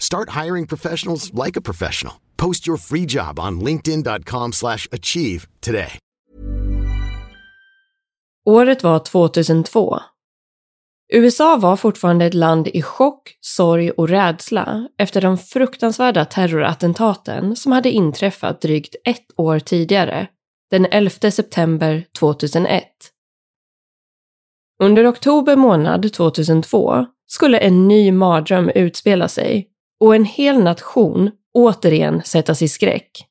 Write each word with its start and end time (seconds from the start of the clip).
Start 0.00 0.44
hiring 0.44 0.66
professionals 0.66 1.30
like 1.46 1.58
a 1.58 1.60
professional. 1.60 2.14
Post 2.36 2.68
your 2.68 2.78
free 2.78 3.06
job 3.08 3.38
on 3.38 3.60
linkedin.com 3.60 4.52
slash 4.52 4.88
achieve 4.92 5.48
today. 5.60 5.98
Året 8.46 8.82
var 8.82 8.98
2002. 8.98 9.98
USA 11.12 11.56
var 11.56 11.76
fortfarande 11.76 12.24
ett 12.24 12.34
land 12.34 12.68
i 12.68 12.82
chock, 12.82 13.36
sorg 13.40 13.90
och 13.90 14.08
rädsla 14.08 14.88
efter 14.98 15.20
de 15.20 15.38
fruktansvärda 15.38 16.24
terrorattentaten 16.24 17.56
som 17.56 17.72
hade 17.72 17.90
inträffat 17.90 18.60
drygt 18.60 18.94
ett 19.04 19.26
år 19.36 19.58
tidigare, 19.58 20.26
den 20.70 20.86
11 20.90 21.30
september 21.30 22.04
2001. 22.18 22.84
Under 24.82 25.10
oktober 25.10 25.56
månad 25.56 26.12
2002 26.12 27.06
skulle 27.26 27.58
en 27.58 27.88
ny 27.88 28.12
mardröm 28.12 28.70
utspela 28.74 29.28
sig 29.28 29.70
och 30.00 30.14
en 30.14 30.24
hel 30.24 30.62
nation 30.62 31.30
återigen 31.54 32.22
sättas 32.22 32.62
i 32.62 32.68
skräck. 32.68 33.26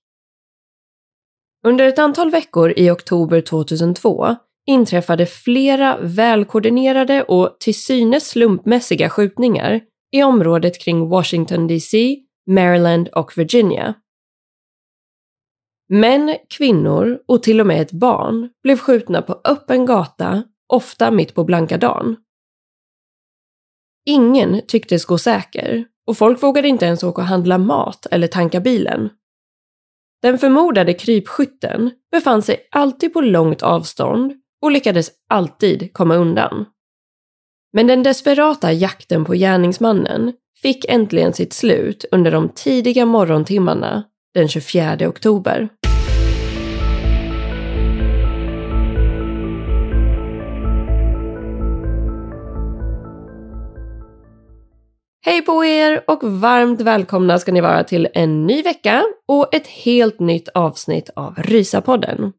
Under 1.68 1.86
ett 1.86 2.00
antal 2.00 2.32
veckor 2.32 2.74
i 2.78 2.90
oktober 2.90 3.42
2002 3.42 4.36
inträffade 4.66 5.26
flera 5.26 5.98
välkoordinerade 6.02 7.24
och 7.24 7.58
till 7.60 7.76
synes 7.76 8.30
slumpmässiga 8.30 9.10
skjutningar 9.10 9.82
i 10.12 10.24
området 10.24 10.82
kring 10.82 11.10
Washington 11.10 11.68
DC, 11.68 12.18
Maryland 12.48 13.08
och 13.08 13.38
Virginia. 13.38 13.94
Män, 15.90 16.38
kvinnor 16.50 17.20
och 17.28 17.44
till 17.44 17.60
och 17.60 17.68
med 17.68 17.82
ett 17.82 17.92
barn 17.92 18.50
blev 18.64 18.78
skjutna 18.78 19.22
på 19.22 19.42
öppen 19.44 19.86
gata, 19.86 20.44
ofta 20.68 21.12
mitt 21.12 21.36
på 21.36 21.44
blanka 21.44 21.78
dagen. 21.78 22.16
Ingen 24.06 24.62
tycktes 24.68 25.06
gå 25.06 25.18
säker 25.18 25.86
och 26.10 26.18
folk 26.18 26.44
vågade 26.44 26.68
inte 26.68 26.86
ens 26.86 27.04
åka 27.04 27.22
och 27.22 27.28
handla 27.28 27.58
mat 27.58 28.08
eller 28.12 28.28
tanka 28.28 28.60
bilen. 28.60 29.10
Den 30.22 30.38
förmodade 30.38 30.94
krypskytten 30.94 31.92
befann 32.12 32.42
sig 32.42 32.68
alltid 32.72 33.14
på 33.14 33.22
långt 33.22 33.62
avstånd 33.62 34.34
och 34.62 34.72
lyckades 34.72 35.12
alltid 35.30 35.94
komma 35.94 36.16
undan. 36.16 36.66
Men 37.74 37.88
den 37.88 38.04
desperata 38.04 38.74
jakten 38.74 39.26
på 39.26 39.34
gärningsmannen 39.34 40.34
fick 40.62 40.86
äntligen 40.86 41.34
sitt 41.34 41.54
slut 41.54 42.06
under 42.12 42.32
de 42.32 42.50
tidiga 42.50 43.06
morgontimmarna 43.06 44.04
den 44.34 44.48
24 44.48 44.98
oktober. 45.08 45.70
Hej 55.22 55.42
på 55.42 55.66
er 55.66 56.04
och 56.08 56.20
varmt 56.24 56.82
välkomna 56.82 57.40
ska 57.40 57.52
ni 57.52 57.62
vara 57.62 57.84
till 57.84 58.08
en 58.14 58.46
ny 58.46 58.62
vecka 58.62 59.04
och 59.28 59.56
ett 59.56 59.68
helt 59.68 60.20
nytt 60.20 60.50
avsnitt 60.50 61.10
av 61.16 61.36
Rysapodden. 61.38 62.34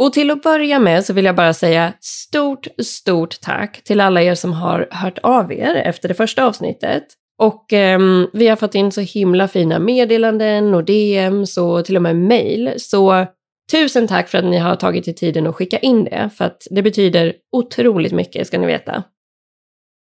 Och 0.00 0.12
till 0.12 0.30
att 0.30 0.42
börja 0.42 0.78
med 0.78 1.04
så 1.04 1.12
vill 1.12 1.24
jag 1.24 1.36
bara 1.36 1.54
säga 1.54 1.92
stort, 2.00 2.66
stort 2.82 3.40
tack 3.40 3.84
till 3.84 4.00
alla 4.00 4.22
er 4.22 4.34
som 4.34 4.52
har 4.52 4.88
hört 4.90 5.18
av 5.22 5.52
er 5.52 5.74
efter 5.74 6.08
det 6.08 6.14
första 6.14 6.44
avsnittet. 6.44 7.04
Och 7.38 7.72
eh, 7.72 8.00
vi 8.32 8.48
har 8.48 8.56
fått 8.56 8.74
in 8.74 8.92
så 8.92 9.00
himla 9.00 9.48
fina 9.48 9.78
meddelanden 9.78 10.74
och 10.74 10.84
DMs 10.84 11.56
och 11.56 11.84
till 11.84 11.96
och 11.96 12.02
med 12.02 12.16
mail. 12.16 12.74
Så 12.76 13.26
tusen 13.72 14.08
tack 14.08 14.28
för 14.28 14.38
att 14.38 14.44
ni 14.44 14.58
har 14.58 14.76
tagit 14.76 15.08
er 15.08 15.12
tiden 15.12 15.46
att 15.46 15.54
skicka 15.54 15.78
in 15.78 16.04
det, 16.04 16.30
för 16.36 16.44
att 16.44 16.66
det 16.70 16.82
betyder 16.82 17.34
otroligt 17.52 18.12
mycket 18.12 18.46
ska 18.46 18.58
ni 18.58 18.66
veta. 18.66 19.04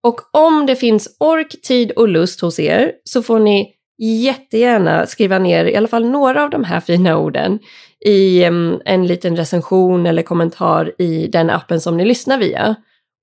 Och 0.07 0.21
om 0.33 0.67
det 0.67 0.77
finns 0.77 1.17
ork, 1.21 1.63
tid 1.63 1.91
och 1.91 2.09
lust 2.09 2.41
hos 2.41 2.59
er 2.59 2.93
så 3.05 3.23
får 3.23 3.39
ni 3.39 3.73
jättegärna 3.99 5.07
skriva 5.07 5.39
ner 5.39 5.65
i 5.65 5.77
alla 5.77 5.89
fall 5.89 6.11
några 6.11 6.43
av 6.43 6.51
de 6.51 6.65
här 6.65 6.81
fina 6.81 7.19
orden 7.19 7.59
i 8.05 8.45
en 8.85 9.07
liten 9.07 9.37
recension 9.37 10.07
eller 10.07 10.23
kommentar 10.23 10.93
i 10.99 11.27
den 11.27 11.51
appen 11.51 11.81
som 11.81 11.97
ni 11.97 12.05
lyssnar 12.05 12.39
via. 12.39 12.75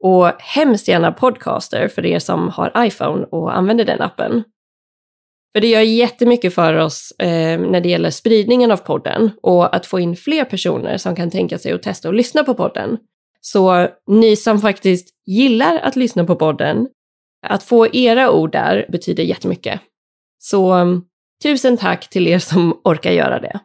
Och 0.03 0.31
hemskt 0.39 0.88
gärna 0.88 1.11
podcaster 1.11 1.88
för 1.88 2.05
er 2.05 2.19
som 2.19 2.49
har 2.49 2.72
iPhone 2.77 3.25
och 3.31 3.57
använder 3.57 3.85
den 3.85 4.01
appen. 4.01 4.43
För 5.55 5.61
det 5.61 5.67
gör 5.67 5.81
jättemycket 5.81 6.55
för 6.55 6.73
oss 6.73 7.11
eh, 7.19 7.59
när 7.59 7.81
det 7.81 7.89
gäller 7.89 8.09
spridningen 8.09 8.72
av 8.72 8.77
podden 8.77 9.31
och 9.41 9.75
att 9.75 9.85
få 9.85 9.99
in 9.99 10.16
fler 10.16 10.45
personer 10.45 10.97
som 10.97 11.16
kan 11.16 11.31
tänka 11.31 11.57
sig 11.57 11.72
att 11.72 11.83
testa 11.83 12.07
och 12.07 12.13
lyssna 12.13 12.43
på 12.43 12.53
podden. 12.53 12.97
Så 13.45 13.87
ni 14.07 14.35
som 14.35 14.61
faktiskt 14.61 15.09
gillar 15.25 15.79
att 15.79 15.95
lyssna 15.95 16.25
på 16.25 16.35
podden, 16.35 16.87
att 17.47 17.63
få 17.63 17.87
era 17.95 18.31
ord 18.31 18.51
där 18.51 18.85
betyder 18.89 19.23
jättemycket. 19.23 19.81
Så 20.39 20.71
mm, 20.71 21.01
tusen 21.43 21.77
tack 21.77 22.09
till 22.09 22.27
er 22.27 22.39
som 22.39 22.81
orkar 22.83 23.11
göra 23.11 23.39
det. 23.39 23.59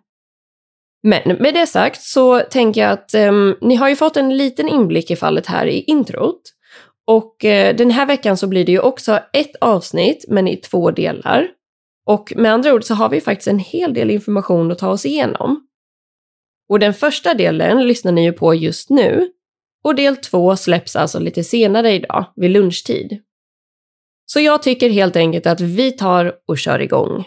Men 1.02 1.36
med 1.36 1.54
det 1.54 1.66
sagt 1.66 2.02
så 2.02 2.40
tänker 2.40 2.80
jag 2.80 2.90
att 2.90 3.14
um, 3.14 3.56
ni 3.60 3.74
har 3.74 3.88
ju 3.88 3.96
fått 3.96 4.16
en 4.16 4.36
liten 4.36 4.68
inblick 4.68 5.10
i 5.10 5.16
fallet 5.16 5.46
här 5.46 5.66
i 5.66 5.80
introt. 5.80 6.42
Och 7.06 7.44
uh, 7.44 7.76
den 7.76 7.90
här 7.90 8.06
veckan 8.06 8.36
så 8.36 8.46
blir 8.46 8.64
det 8.64 8.72
ju 8.72 8.80
också 8.80 9.20
ett 9.32 9.56
avsnitt, 9.60 10.24
men 10.28 10.48
i 10.48 10.56
två 10.56 10.90
delar. 10.90 11.48
Och 12.06 12.32
med 12.36 12.52
andra 12.52 12.74
ord 12.74 12.84
så 12.84 12.94
har 12.94 13.08
vi 13.08 13.20
faktiskt 13.20 13.48
en 13.48 13.58
hel 13.58 13.94
del 13.94 14.10
information 14.10 14.72
att 14.72 14.78
ta 14.78 14.88
oss 14.88 15.06
igenom. 15.06 15.66
Och 16.68 16.78
den 16.78 16.94
första 16.94 17.34
delen 17.34 17.86
lyssnar 17.86 18.12
ni 18.12 18.24
ju 18.24 18.32
på 18.32 18.54
just 18.54 18.90
nu, 18.90 19.30
och 19.84 19.94
del 19.94 20.16
två 20.16 20.56
släpps 20.56 20.96
alltså 20.96 21.18
lite 21.18 21.44
senare 21.44 21.92
idag, 21.92 22.24
vid 22.36 22.50
lunchtid. 22.50 23.18
Så 24.26 24.40
jag 24.40 24.62
tycker 24.62 24.90
helt 24.90 25.16
enkelt 25.16 25.46
att 25.46 25.60
vi 25.60 25.92
tar 25.92 26.32
och 26.46 26.58
kör 26.58 26.78
igång. 26.78 27.24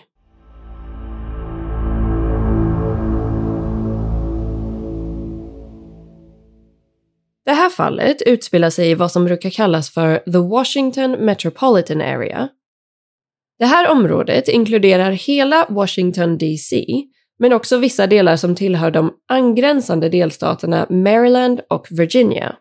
Det 7.45 7.51
här 7.51 7.69
fallet 7.69 8.21
utspelar 8.21 8.69
sig 8.69 8.91
i 8.91 8.95
vad 8.95 9.11
som 9.11 9.25
brukar 9.25 9.49
kallas 9.49 9.89
för 9.89 10.17
The 10.17 10.37
Washington 10.37 11.11
Metropolitan 11.11 12.01
Area. 12.01 12.49
Det 13.59 13.65
här 13.65 13.91
området 13.91 14.47
inkluderar 14.47 15.11
hela 15.11 15.65
Washington 15.69 16.37
DC 16.37 16.85
men 17.41 17.53
också 17.53 17.77
vissa 17.77 18.07
delar 18.07 18.35
som 18.35 18.55
tillhör 18.55 18.91
de 18.91 19.13
angränsande 19.27 20.09
delstaterna 20.09 20.87
Maryland 20.89 21.61
och 21.69 21.87
Virginia. 21.91 22.55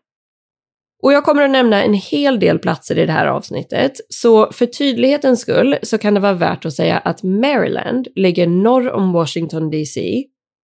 Och 1.03 1.13
jag 1.13 1.25
kommer 1.25 1.43
att 1.43 1.51
nämna 1.51 1.85
en 1.85 1.95
hel 1.95 2.41
del 2.41 2.59
platser 2.59 2.99
i 2.99 3.07
det 3.07 3.13
här 3.13 3.27
avsnittet, 3.27 3.93
så 4.09 4.53
för 4.53 4.67
tydlighetens 4.67 5.41
skull 5.41 5.77
så 5.83 5.99
kan 5.99 6.15
det 6.15 6.21
vara 6.21 6.33
värt 6.33 6.65
att 6.65 6.73
säga 6.73 6.99
att 6.99 7.23
Maryland 7.23 8.09
ligger 8.15 8.47
norr 8.47 8.91
om 8.91 9.13
Washington 9.13 9.71
DC 9.71 10.25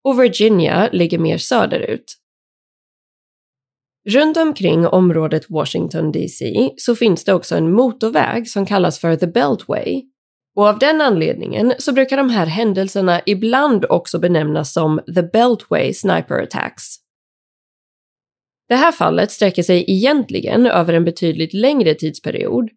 och 0.04 0.20
Virginia 0.20 0.90
ligger 0.92 1.20
mer 1.20 1.38
söderut. 1.38 2.16
Runt 4.10 4.38
omkring 4.38 4.88
området 4.88 5.50
Washington 5.50 6.12
DC 6.12 6.72
så 6.78 6.96
finns 6.96 7.24
det 7.24 7.34
också 7.34 7.56
en 7.56 7.72
motorväg 7.72 8.50
som 8.50 8.66
kallas 8.66 9.00
för 9.00 9.16
The 9.16 9.28
Beltway. 9.28 10.04
Och 10.56 10.68
av 10.68 10.80
den 10.80 11.02
anledningen 11.02 11.74
så 11.80 11.94
brukar 11.94 12.18
de 12.18 12.30
här 12.30 12.46
händelserna 12.46 13.22
ibland 13.26 13.86
också 13.90 14.20
benämnas 14.20 14.74
som 14.74 15.02
The 15.16 15.22
Beltway 15.22 15.94
Sniper 15.94 16.44
Attacks. 16.44 16.84
Det 18.70 18.76
här 18.76 18.92
fallet 18.92 19.32
sträcker 19.32 19.64
sig 19.64 19.86
egentligen 19.88 20.66
över 20.66 20.94
en 20.94 21.06
betydligt 21.06 21.54
längre 21.54 21.94
tidsperiod, 21.94 22.70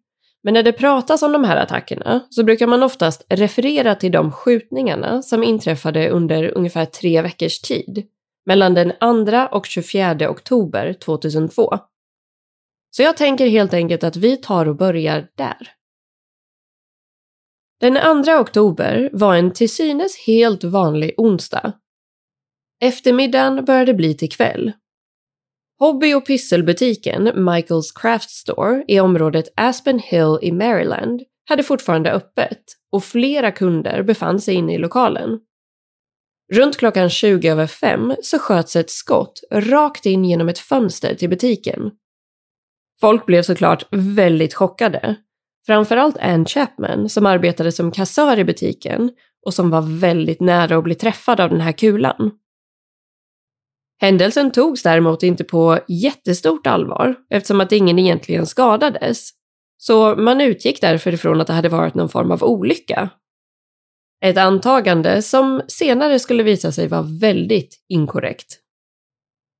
men 0.43 0.53
när 0.53 0.63
det 0.63 0.71
pratas 0.71 1.23
om 1.23 1.31
de 1.31 1.43
här 1.43 1.57
attackerna 1.57 2.27
så 2.29 2.43
brukar 2.43 2.67
man 2.67 2.83
oftast 2.83 3.25
referera 3.29 3.95
till 3.95 4.11
de 4.11 4.31
skjutningarna 4.31 5.21
som 5.21 5.43
inträffade 5.43 6.09
under 6.09 6.57
ungefär 6.57 6.85
tre 6.85 7.21
veckors 7.21 7.59
tid, 7.59 8.07
mellan 8.45 8.73
den 8.73 8.91
2 9.25 9.57
och 9.57 9.65
24 9.65 10.29
oktober 10.29 10.93
2002. 10.93 11.77
Så 12.91 13.03
jag 13.03 13.17
tänker 13.17 13.47
helt 13.47 13.73
enkelt 13.73 14.03
att 14.03 14.15
vi 14.15 14.37
tar 14.37 14.65
och 14.65 14.75
börjar 14.75 15.27
där. 15.35 15.78
Den 17.79 18.23
2 18.25 18.31
oktober 18.31 19.09
var 19.13 19.35
en 19.35 19.53
till 19.53 19.73
synes 19.73 20.17
helt 20.27 20.63
vanlig 20.63 21.13
onsdag. 21.17 21.73
Eftermiddagen 22.81 23.65
började 23.65 23.93
bli 23.93 24.13
till 24.13 24.31
kväll 24.31 24.73
Hobby 25.79 26.13
och 26.13 26.27
pysselbutiken 26.27 27.45
Michaels 27.45 27.91
Craft 27.91 28.29
Store 28.29 28.83
i 28.87 28.99
området 28.99 29.45
Aspen 29.55 29.99
Hill 29.99 30.39
i 30.41 30.51
Maryland 30.51 31.21
hade 31.49 31.63
fortfarande 31.63 32.11
öppet 32.11 32.63
och 32.91 33.03
flera 33.03 33.51
kunder 33.51 34.03
befann 34.03 34.39
sig 34.39 34.55
inne 34.55 34.73
i 34.73 34.77
lokalen. 34.77 35.39
Runt 36.53 36.77
klockan 36.77 37.09
20 37.09 37.49
över 37.49 37.67
5 37.67 38.15
så 38.21 38.39
sköts 38.39 38.75
ett 38.75 38.89
skott 38.89 39.39
rakt 39.51 40.05
in 40.05 40.25
genom 40.25 40.49
ett 40.49 40.59
fönster 40.59 41.15
till 41.15 41.29
butiken. 41.29 41.91
Folk 43.01 43.25
blev 43.25 43.41
såklart 43.41 43.83
väldigt 43.91 44.53
chockade. 44.53 45.15
Framförallt 45.65 46.17
Ann 46.17 46.45
Chapman 46.45 47.09
som 47.09 47.25
arbetade 47.25 47.71
som 47.71 47.91
kassör 47.91 48.39
i 48.39 48.43
butiken 48.43 49.11
och 49.45 49.53
som 49.53 49.69
var 49.69 49.99
väldigt 49.99 50.41
nära 50.41 50.77
att 50.77 50.83
bli 50.83 50.95
träffad 50.95 51.39
av 51.39 51.49
den 51.49 51.61
här 51.61 51.71
kulan. 51.71 52.31
Händelsen 54.01 54.51
togs 54.51 54.83
däremot 54.83 55.23
inte 55.23 55.43
på 55.43 55.79
jättestort 55.87 56.67
allvar 56.67 57.15
eftersom 57.29 57.61
att 57.61 57.71
ingen 57.71 57.99
egentligen 57.99 58.45
skadades. 58.45 59.29
Så 59.77 60.15
man 60.15 60.41
utgick 60.41 60.81
därför 60.81 61.13
ifrån 61.13 61.41
att 61.41 61.47
det 61.47 61.53
hade 61.53 61.69
varit 61.69 61.95
någon 61.95 62.09
form 62.09 62.31
av 62.31 62.43
olycka. 62.43 63.09
Ett 64.25 64.37
antagande 64.37 65.21
som 65.21 65.61
senare 65.67 66.19
skulle 66.19 66.43
visa 66.43 66.71
sig 66.71 66.87
vara 66.87 67.05
väldigt 67.21 67.85
inkorrekt. 67.89 68.59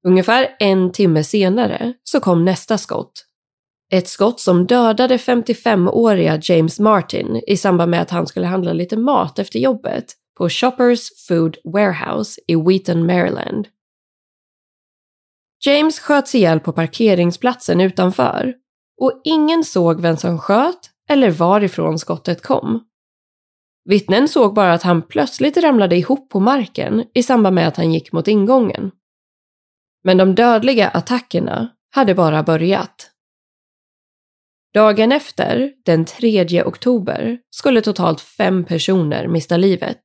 Ungefär 0.08 0.56
en 0.60 0.92
timme 0.92 1.24
senare 1.24 1.94
så 2.04 2.20
kom 2.20 2.46
nästa 2.46 2.78
skott. 2.78 3.26
Ett 3.92 4.08
skott 4.08 4.40
som 4.40 4.68
dödade 4.68 5.18
55-åriga 5.18 6.40
James 6.42 6.80
Martin 6.80 7.44
i 7.48 7.58
samband 7.58 7.92
med 7.92 8.02
att 8.02 8.10
han 8.10 8.28
skulle 8.28 8.48
handla 8.48 8.74
lite 8.74 8.98
mat 8.98 9.40
efter 9.40 9.60
jobbet 9.60 10.14
på 10.38 10.50
Shoppers 10.50 11.28
Food 11.28 11.58
Warehouse 11.64 12.42
i 12.48 12.56
Wheaton, 12.56 13.06
Maryland. 13.06 13.68
James 15.66 16.00
sköts 16.00 16.36
ihjäl 16.36 16.60
på 16.60 16.74
parkeringsplatsen 16.74 17.82
utanför 17.82 18.54
och 19.02 19.22
ingen 19.24 19.64
såg 19.64 20.02
vem 20.02 20.18
som 20.18 20.40
sköt 20.40 20.90
eller 21.10 21.32
varifrån 21.32 22.00
skottet 22.00 22.44
kom. 22.44 22.86
Vittnen 23.86 24.28
såg 24.28 24.54
bara 24.54 24.74
att 24.74 24.84
han 24.84 25.02
plötsligt 25.02 25.58
ramlade 25.58 25.96
ihop 25.96 26.30
på 26.30 26.40
marken 26.40 27.04
i 27.14 27.24
samband 27.24 27.56
med 27.56 27.68
att 27.68 27.78
han 27.78 27.94
gick 27.94 28.12
mot 28.12 28.28
ingången. 28.28 28.92
Men 30.04 30.18
de 30.18 30.36
dödliga 30.36 30.90
attackerna 30.90 31.70
hade 31.92 32.16
bara 32.16 32.44
börjat. 32.44 33.12
Dagen 34.74 35.12
efter, 35.12 35.72
den 35.86 36.06
3 36.06 36.64
oktober, 36.64 37.38
skulle 37.50 37.82
totalt 37.82 38.22
fem 38.22 38.66
personer 38.66 39.28
mista 39.28 39.58
livet. 39.58 40.02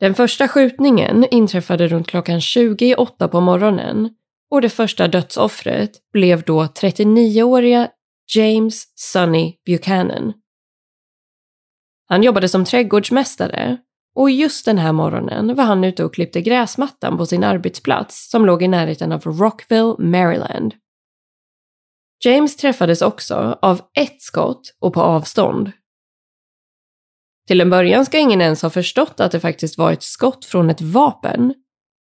Den 0.00 0.14
första 0.14 0.48
skjutningen 0.48 1.26
inträffade 1.30 1.88
runt 1.88 2.06
klockan 2.06 2.40
28 2.40 3.28
på 3.28 3.40
morgonen 3.40 4.10
och 4.50 4.62
det 4.62 4.68
första 4.68 5.08
dödsoffret 5.08 5.90
blev 6.12 6.42
då 6.42 6.62
39-åriga 6.62 7.88
James 8.34 8.84
Sunny 8.94 9.54
Buchanan. 9.66 10.32
Han 12.08 12.22
jobbade 12.22 12.48
som 12.48 12.64
trädgårdsmästare 12.64 13.76
och 14.14 14.30
just 14.30 14.64
den 14.64 14.78
här 14.78 14.92
morgonen 14.92 15.54
var 15.54 15.64
han 15.64 15.84
ute 15.84 16.04
och 16.04 16.14
klippte 16.14 16.40
gräsmattan 16.40 17.18
på 17.18 17.26
sin 17.26 17.44
arbetsplats 17.44 18.30
som 18.30 18.46
låg 18.46 18.62
i 18.62 18.68
närheten 18.68 19.12
av 19.12 19.22
Rockville, 19.22 19.94
Maryland. 19.98 20.74
James 22.24 22.56
träffades 22.56 23.02
också 23.02 23.58
av 23.62 23.80
ett 23.98 24.22
skott 24.22 24.76
och 24.80 24.94
på 24.94 25.00
avstånd 25.00 25.72
till 27.46 27.60
en 27.60 27.70
början 27.70 28.06
ska 28.06 28.18
ingen 28.18 28.40
ens 28.40 28.62
ha 28.62 28.70
förstått 28.70 29.20
att 29.20 29.32
det 29.32 29.40
faktiskt 29.40 29.78
var 29.78 29.92
ett 29.92 30.02
skott 30.02 30.44
från 30.44 30.70
ett 30.70 30.80
vapen, 30.80 31.54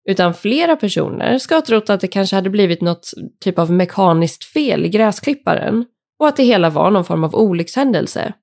utan 0.09 0.33
flera 0.33 0.75
personer 0.75 1.37
ska 1.37 1.55
ha 1.55 1.61
trott 1.61 1.89
att 1.89 2.01
det 2.01 2.07
kanske 2.07 2.35
hade 2.35 2.49
blivit 2.49 2.81
något 2.81 3.11
typ 3.39 3.59
av 3.59 3.71
mekaniskt 3.71 4.43
fel 4.43 4.85
i 4.85 4.89
gräsklipparen 4.89 5.85
och 6.19 6.27
att 6.27 6.35
det 6.35 6.43
hela 6.43 6.69
var 6.69 6.91
någon 6.91 7.05
form 7.05 7.23
av 7.23 7.35
olyckshändelse. 7.35 8.33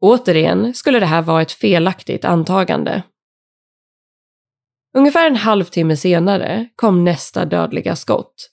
Återigen 0.00 0.74
skulle 0.74 1.00
det 1.00 1.06
här 1.06 1.22
vara 1.22 1.42
ett 1.42 1.52
felaktigt 1.52 2.24
antagande. 2.24 3.02
Ungefär 4.96 5.26
en 5.26 5.36
halvtimme 5.36 5.96
senare 5.96 6.68
kom 6.76 7.04
nästa 7.04 7.44
dödliga 7.44 7.96
skott. 7.96 8.50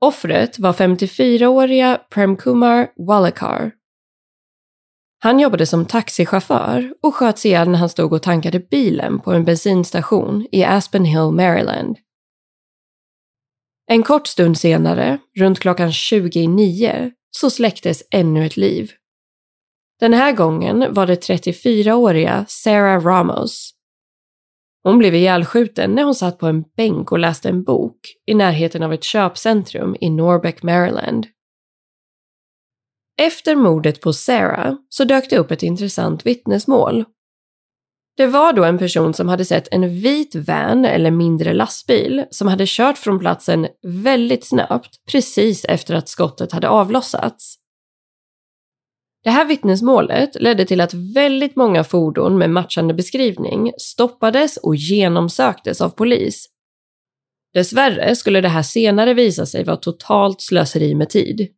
Offret 0.00 0.58
var 0.58 0.72
54-åriga 0.72 2.00
Premkumar 2.10 2.88
Walekar 3.06 3.72
han 5.22 5.40
jobbade 5.40 5.66
som 5.66 5.86
taxichaufför 5.86 6.94
och 7.02 7.14
sköts 7.14 7.46
ihjäl 7.46 7.68
när 7.68 7.78
han 7.78 7.88
stod 7.88 8.12
och 8.12 8.22
tankade 8.22 8.60
bilen 8.60 9.20
på 9.20 9.32
en 9.32 9.44
bensinstation 9.44 10.46
i 10.52 10.64
Aspen 10.64 11.04
Hill, 11.04 11.30
Maryland. 11.30 11.96
En 13.86 14.02
kort 14.02 14.26
stund 14.26 14.58
senare, 14.58 15.18
runt 15.38 15.58
klockan 15.58 15.92
29, 15.92 17.10
så 17.30 17.50
släcktes 17.50 18.02
ännu 18.10 18.46
ett 18.46 18.56
liv. 18.56 18.92
Den 20.00 20.12
här 20.12 20.32
gången 20.32 20.94
var 20.94 21.06
det 21.06 21.28
34-åriga 21.28 22.44
Sarah 22.48 23.04
Ramos. 23.04 23.74
Hon 24.82 24.98
blev 24.98 25.14
ihjälskjuten 25.14 25.94
när 25.94 26.04
hon 26.04 26.14
satt 26.14 26.38
på 26.38 26.46
en 26.46 26.64
bänk 26.76 27.12
och 27.12 27.18
läste 27.18 27.48
en 27.48 27.62
bok 27.62 27.98
i 28.26 28.34
närheten 28.34 28.82
av 28.82 28.92
ett 28.92 29.04
köpcentrum 29.04 29.96
i 30.00 30.10
Norbeck, 30.10 30.62
Maryland. 30.62 31.26
Efter 33.22 33.56
mordet 33.56 34.00
på 34.00 34.12
Sarah 34.12 34.74
så 34.88 35.04
dök 35.04 35.30
det 35.30 35.38
upp 35.38 35.50
ett 35.50 35.62
intressant 35.62 36.26
vittnesmål. 36.26 37.04
Det 38.16 38.26
var 38.26 38.52
då 38.52 38.64
en 38.64 38.78
person 38.78 39.14
som 39.14 39.28
hade 39.28 39.44
sett 39.44 39.68
en 39.70 39.88
vit 39.88 40.34
van 40.34 40.84
eller 40.84 41.10
mindre 41.10 41.52
lastbil 41.52 42.24
som 42.30 42.48
hade 42.48 42.64
kört 42.66 42.98
från 42.98 43.18
platsen 43.18 43.68
väldigt 43.82 44.46
snabbt 44.46 44.90
precis 45.12 45.64
efter 45.64 45.94
att 45.94 46.08
skottet 46.08 46.52
hade 46.52 46.68
avlossats. 46.68 47.59
Det 49.24 49.30
här 49.30 49.44
vittnesmålet 49.44 50.36
ledde 50.40 50.64
till 50.64 50.80
att 50.80 50.94
väldigt 50.94 51.56
många 51.56 51.84
fordon 51.84 52.38
med 52.38 52.50
matchande 52.50 52.94
beskrivning 52.94 53.72
stoppades 53.78 54.56
och 54.56 54.76
genomsöktes 54.76 55.80
av 55.80 55.88
polis. 55.90 56.46
Dessvärre 57.54 58.16
skulle 58.16 58.40
det 58.40 58.48
här 58.48 58.62
senare 58.62 59.14
visa 59.14 59.46
sig 59.46 59.64
vara 59.64 59.76
totalt 59.76 60.40
slöseri 60.40 60.94
med 60.94 61.10
tid. 61.10 61.48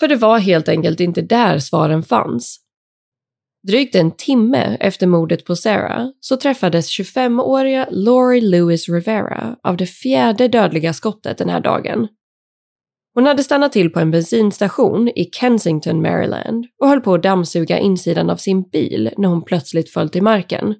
För 0.00 0.08
det 0.08 0.16
var 0.16 0.38
helt 0.38 0.68
enkelt 0.68 1.00
inte 1.00 1.22
där 1.22 1.58
svaren 1.58 2.02
fanns. 2.02 2.60
Drygt 3.66 3.94
en 3.94 4.10
timme 4.10 4.76
efter 4.80 5.06
mordet 5.06 5.44
på 5.44 5.56
Sarah 5.56 6.08
så 6.20 6.36
träffades 6.36 6.98
25-åriga 7.00 7.88
Laurie 7.90 8.40
Lewis 8.40 8.88
Rivera 8.88 9.56
av 9.62 9.76
det 9.76 9.86
fjärde 9.86 10.48
dödliga 10.48 10.92
skottet 10.92 11.38
den 11.38 11.48
här 11.48 11.60
dagen. 11.60 12.08
Hon 13.14 13.26
hade 13.26 13.44
stannat 13.44 13.72
till 13.72 13.92
på 13.92 14.00
en 14.00 14.10
bensinstation 14.10 15.08
i 15.08 15.30
Kensington, 15.32 16.02
Maryland 16.02 16.66
och 16.80 16.88
höll 16.88 17.00
på 17.00 17.14
att 17.14 17.22
dammsuga 17.22 17.78
insidan 17.78 18.30
av 18.30 18.36
sin 18.36 18.62
bil 18.62 19.10
när 19.16 19.28
hon 19.28 19.44
plötsligt 19.44 19.90
föll 19.90 20.08
till 20.08 20.22
marken. 20.22 20.74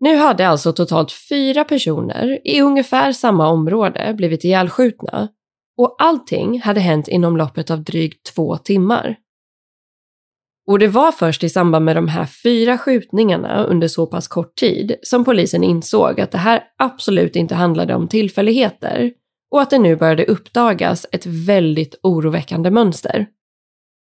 Nu 0.00 0.16
hade 0.16 0.48
alltså 0.48 0.72
totalt 0.72 1.12
fyra 1.12 1.64
personer 1.64 2.38
i 2.44 2.60
ungefär 2.60 3.12
samma 3.12 3.48
område 3.48 4.14
blivit 4.16 4.44
ihjälskjutna 4.44 5.28
och 5.76 5.96
allting 5.98 6.60
hade 6.60 6.80
hänt 6.80 7.08
inom 7.08 7.36
loppet 7.36 7.70
av 7.70 7.84
drygt 7.84 8.34
två 8.34 8.56
timmar. 8.56 9.16
Och 10.66 10.78
det 10.78 10.88
var 10.88 11.12
först 11.12 11.44
i 11.44 11.48
samband 11.48 11.84
med 11.84 11.96
de 11.96 12.08
här 12.08 12.26
fyra 12.26 12.78
skjutningarna 12.78 13.64
under 13.64 13.88
så 13.88 14.06
pass 14.06 14.28
kort 14.28 14.54
tid 14.54 14.96
som 15.02 15.24
polisen 15.24 15.64
insåg 15.64 16.20
att 16.20 16.30
det 16.30 16.38
här 16.38 16.62
absolut 16.78 17.36
inte 17.36 17.54
handlade 17.54 17.94
om 17.94 18.08
tillfälligheter 18.08 19.12
och 19.50 19.62
att 19.62 19.70
det 19.70 19.78
nu 19.78 19.96
började 19.96 20.24
uppdagas 20.24 21.06
ett 21.12 21.26
väldigt 21.26 21.94
oroväckande 22.02 22.70
mönster. 22.70 23.26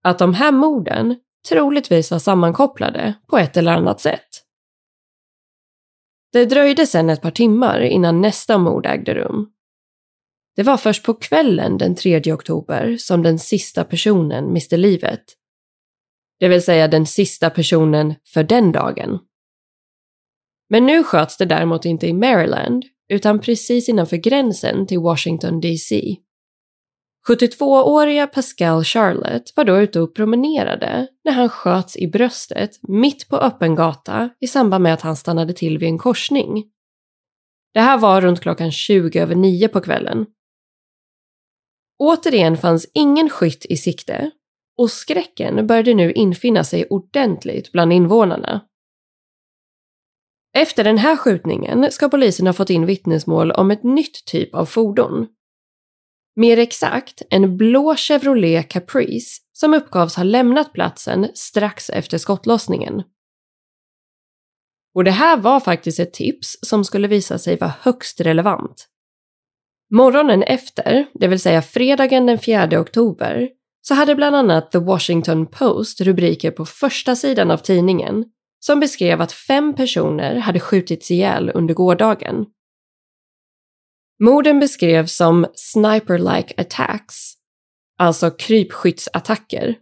Att 0.03 0.19
de 0.19 0.33
här 0.33 0.51
morden 0.51 1.15
troligtvis 1.49 2.11
var 2.11 2.19
sammankopplade 2.19 3.13
på 3.27 3.37
ett 3.37 3.57
eller 3.57 3.71
annat 3.71 4.01
sätt. 4.01 4.45
Det 6.31 6.45
dröjde 6.45 6.87
sedan 6.87 7.09
ett 7.09 7.21
par 7.21 7.31
timmar 7.31 7.81
innan 7.81 8.21
nästa 8.21 8.57
mord 8.57 8.85
ägde 8.85 9.13
rum. 9.13 9.51
Det 10.55 10.63
var 10.63 10.77
först 10.77 11.05
på 11.05 11.13
kvällen 11.13 11.77
den 11.77 11.95
3 11.95 12.33
oktober 12.33 12.97
som 12.97 13.23
den 13.23 13.39
sista 13.39 13.83
personen 13.83 14.53
miste 14.53 14.77
livet. 14.77 15.23
Det 16.39 16.47
vill 16.47 16.63
säga 16.63 16.87
den 16.87 17.05
sista 17.05 17.49
personen 17.49 18.15
för 18.33 18.43
den 18.43 18.71
dagen. 18.71 19.19
Men 20.69 20.85
nu 20.85 21.03
sköts 21.03 21.37
det 21.37 21.45
däremot 21.45 21.85
inte 21.85 22.07
i 22.07 22.13
Maryland, 22.13 22.85
utan 23.09 23.39
precis 23.39 23.89
innanför 23.89 24.17
gränsen 24.17 24.87
till 24.87 24.99
Washington 24.99 25.61
DC. 25.61 26.15
72-åriga 27.27 28.27
Pascal 28.27 28.83
Charlotte 28.83 29.53
var 29.55 29.63
då 29.63 29.77
ute 29.77 29.99
och 29.99 30.15
promenerade 30.15 31.07
när 31.25 31.31
han 31.31 31.49
sköts 31.49 31.97
i 31.97 32.07
bröstet 32.07 32.71
mitt 32.81 33.29
på 33.29 33.37
öppen 33.37 33.75
gata 33.75 34.29
i 34.39 34.47
samband 34.47 34.83
med 34.83 34.93
att 34.93 35.01
han 35.01 35.15
stannade 35.15 35.53
till 35.53 35.77
vid 35.77 35.89
en 35.89 35.97
korsning. 35.97 36.63
Det 37.73 37.79
här 37.79 37.97
var 37.97 38.21
runt 38.21 38.39
klockan 38.39 38.71
20 38.71 39.19
över 39.19 39.35
9 39.35 39.67
på 39.67 39.81
kvällen. 39.81 40.25
Återigen 41.99 42.57
fanns 42.57 42.91
ingen 42.93 43.29
skytt 43.29 43.65
i 43.69 43.77
sikte 43.77 44.31
och 44.77 44.91
skräcken 44.91 45.67
började 45.67 45.93
nu 45.93 46.11
infinna 46.11 46.63
sig 46.63 46.85
ordentligt 46.89 47.71
bland 47.71 47.93
invånarna. 47.93 48.61
Efter 50.53 50.83
den 50.83 50.97
här 50.97 51.17
skjutningen 51.17 51.91
ska 51.91 52.09
polisen 52.09 52.47
ha 52.47 52.53
fått 52.53 52.69
in 52.69 52.85
vittnesmål 52.85 53.51
om 53.51 53.71
ett 53.71 53.83
nytt 53.83 54.25
typ 54.25 54.55
av 54.55 54.65
fordon. 54.65 55.27
Mer 56.35 56.57
exakt 56.57 57.21
en 57.29 57.57
blå 57.57 57.95
Chevrolet 57.95 58.69
Caprice 58.69 59.41
som 59.53 59.73
uppgavs 59.73 60.15
ha 60.15 60.23
lämnat 60.23 60.73
platsen 60.73 61.27
strax 61.33 61.89
efter 61.89 62.17
skottlossningen. 62.17 63.03
Och 64.95 65.03
det 65.03 65.11
här 65.11 65.37
var 65.37 65.59
faktiskt 65.59 65.99
ett 65.99 66.13
tips 66.13 66.57
som 66.61 66.83
skulle 66.83 67.07
visa 67.07 67.37
sig 67.37 67.57
vara 67.57 67.73
högst 67.81 68.21
relevant. 68.21 68.87
Morgonen 69.91 70.43
efter, 70.43 71.05
det 71.13 71.27
vill 71.27 71.39
säga 71.39 71.61
fredagen 71.61 72.25
den 72.25 72.39
4 72.39 72.79
oktober, 72.81 73.49
så 73.81 73.93
hade 73.93 74.15
bland 74.15 74.35
annat 74.35 74.71
The 74.71 74.77
Washington 74.77 75.47
Post 75.47 76.01
rubriker 76.01 76.51
på 76.51 76.65
första 76.65 77.15
sidan 77.15 77.51
av 77.51 77.57
tidningen 77.57 78.25
som 78.59 78.79
beskrev 78.79 79.21
att 79.21 79.31
fem 79.31 79.75
personer 79.75 80.35
hade 80.35 80.59
skjutits 80.59 81.11
ihjäl 81.11 81.51
under 81.53 81.73
gårdagen. 81.73 82.45
Morden 84.23 84.59
beskrevs 84.59 85.15
som 85.15 85.45
sniper-like 85.55 86.53
attacks, 86.57 87.15
alltså 87.97 88.31
krypskyttsattacker. 88.31 89.75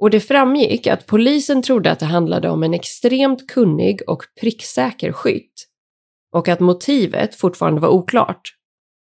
Och 0.00 0.10
det 0.10 0.20
framgick 0.20 0.86
att 0.86 1.06
polisen 1.06 1.62
trodde 1.62 1.90
att 1.90 1.98
det 1.98 2.06
handlade 2.06 2.50
om 2.50 2.62
en 2.62 2.74
extremt 2.74 3.50
kunnig 3.50 4.00
och 4.06 4.22
pricksäker 4.40 5.12
skytt. 5.12 5.66
Och 6.36 6.48
att 6.48 6.60
motivet 6.60 7.34
fortfarande 7.34 7.80
var 7.80 7.88
oklart. 7.88 8.42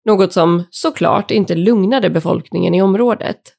Något 0.05 0.33
som 0.33 0.63
såklart 0.69 1.31
inte 1.31 1.55
lugnade 1.55 2.09
befolkningen 2.09 2.73
i 2.73 2.81
området. 2.81 3.56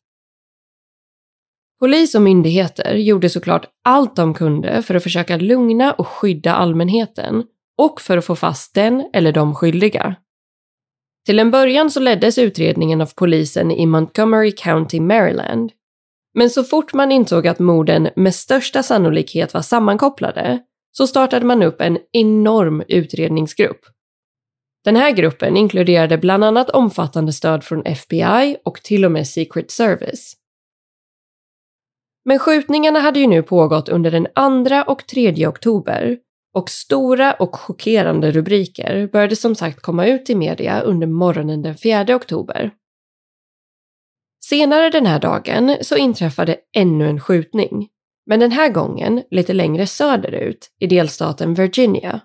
Polis 1.80 2.14
och 2.14 2.22
myndigheter 2.22 2.94
gjorde 2.94 3.30
såklart 3.30 3.66
allt 3.84 4.16
de 4.16 4.34
kunde 4.34 4.82
för 4.82 4.94
att 4.94 5.02
försöka 5.02 5.36
lugna 5.36 5.92
och 5.92 6.08
skydda 6.08 6.54
allmänheten 6.54 7.44
och 7.78 8.00
för 8.00 8.16
att 8.16 8.24
få 8.24 8.36
fast 8.36 8.74
den 8.74 9.10
eller 9.12 9.32
de 9.32 9.54
skyldiga. 9.54 10.16
Till 11.26 11.38
en 11.38 11.50
början 11.50 11.90
så 11.90 12.00
leddes 12.00 12.38
utredningen 12.38 13.00
av 13.00 13.10
polisen 13.14 13.70
i 13.70 13.86
Montgomery 13.86 14.52
County, 14.52 15.00
Maryland. 15.00 15.72
Men 16.34 16.50
så 16.50 16.64
fort 16.64 16.94
man 16.94 17.12
insåg 17.12 17.46
att 17.46 17.58
morden 17.58 18.08
med 18.16 18.34
största 18.34 18.82
sannolikhet 18.82 19.54
var 19.54 19.62
sammankopplade 19.62 20.58
så 20.92 21.06
startade 21.06 21.46
man 21.46 21.62
upp 21.62 21.80
en 21.80 21.98
enorm 22.12 22.82
utredningsgrupp. 22.88 23.80
Den 24.84 24.96
här 24.96 25.10
gruppen 25.10 25.56
inkluderade 25.56 26.18
bland 26.18 26.44
annat 26.44 26.70
omfattande 26.70 27.32
stöd 27.32 27.64
från 27.64 27.86
FBI 27.86 28.56
och 28.64 28.82
till 28.82 29.04
och 29.04 29.12
med 29.12 29.26
Secret 29.26 29.70
Service. 29.70 30.37
Men 32.28 32.38
skjutningarna 32.38 33.00
hade 33.00 33.20
ju 33.20 33.26
nu 33.26 33.42
pågått 33.42 33.88
under 33.88 34.10
den 34.10 34.26
2 34.68 34.92
och 34.92 35.06
3 35.06 35.46
oktober 35.46 36.18
och 36.54 36.70
stora 36.70 37.32
och 37.32 37.56
chockerande 37.56 38.30
rubriker 38.30 39.08
började 39.12 39.36
som 39.36 39.54
sagt 39.54 39.80
komma 39.80 40.06
ut 40.06 40.30
i 40.30 40.34
media 40.34 40.80
under 40.80 41.06
morgonen 41.06 41.62
den 41.62 41.76
4 41.76 42.16
oktober. 42.16 42.70
Senare 44.44 44.90
den 44.90 45.06
här 45.06 45.20
dagen 45.20 45.76
så 45.80 45.96
inträffade 45.96 46.56
ännu 46.76 47.08
en 47.08 47.20
skjutning, 47.20 47.88
men 48.26 48.40
den 48.40 48.52
här 48.52 48.68
gången 48.68 49.22
lite 49.30 49.52
längre 49.52 49.86
söderut 49.86 50.70
i 50.78 50.86
delstaten 50.86 51.54
Virginia. 51.54 52.20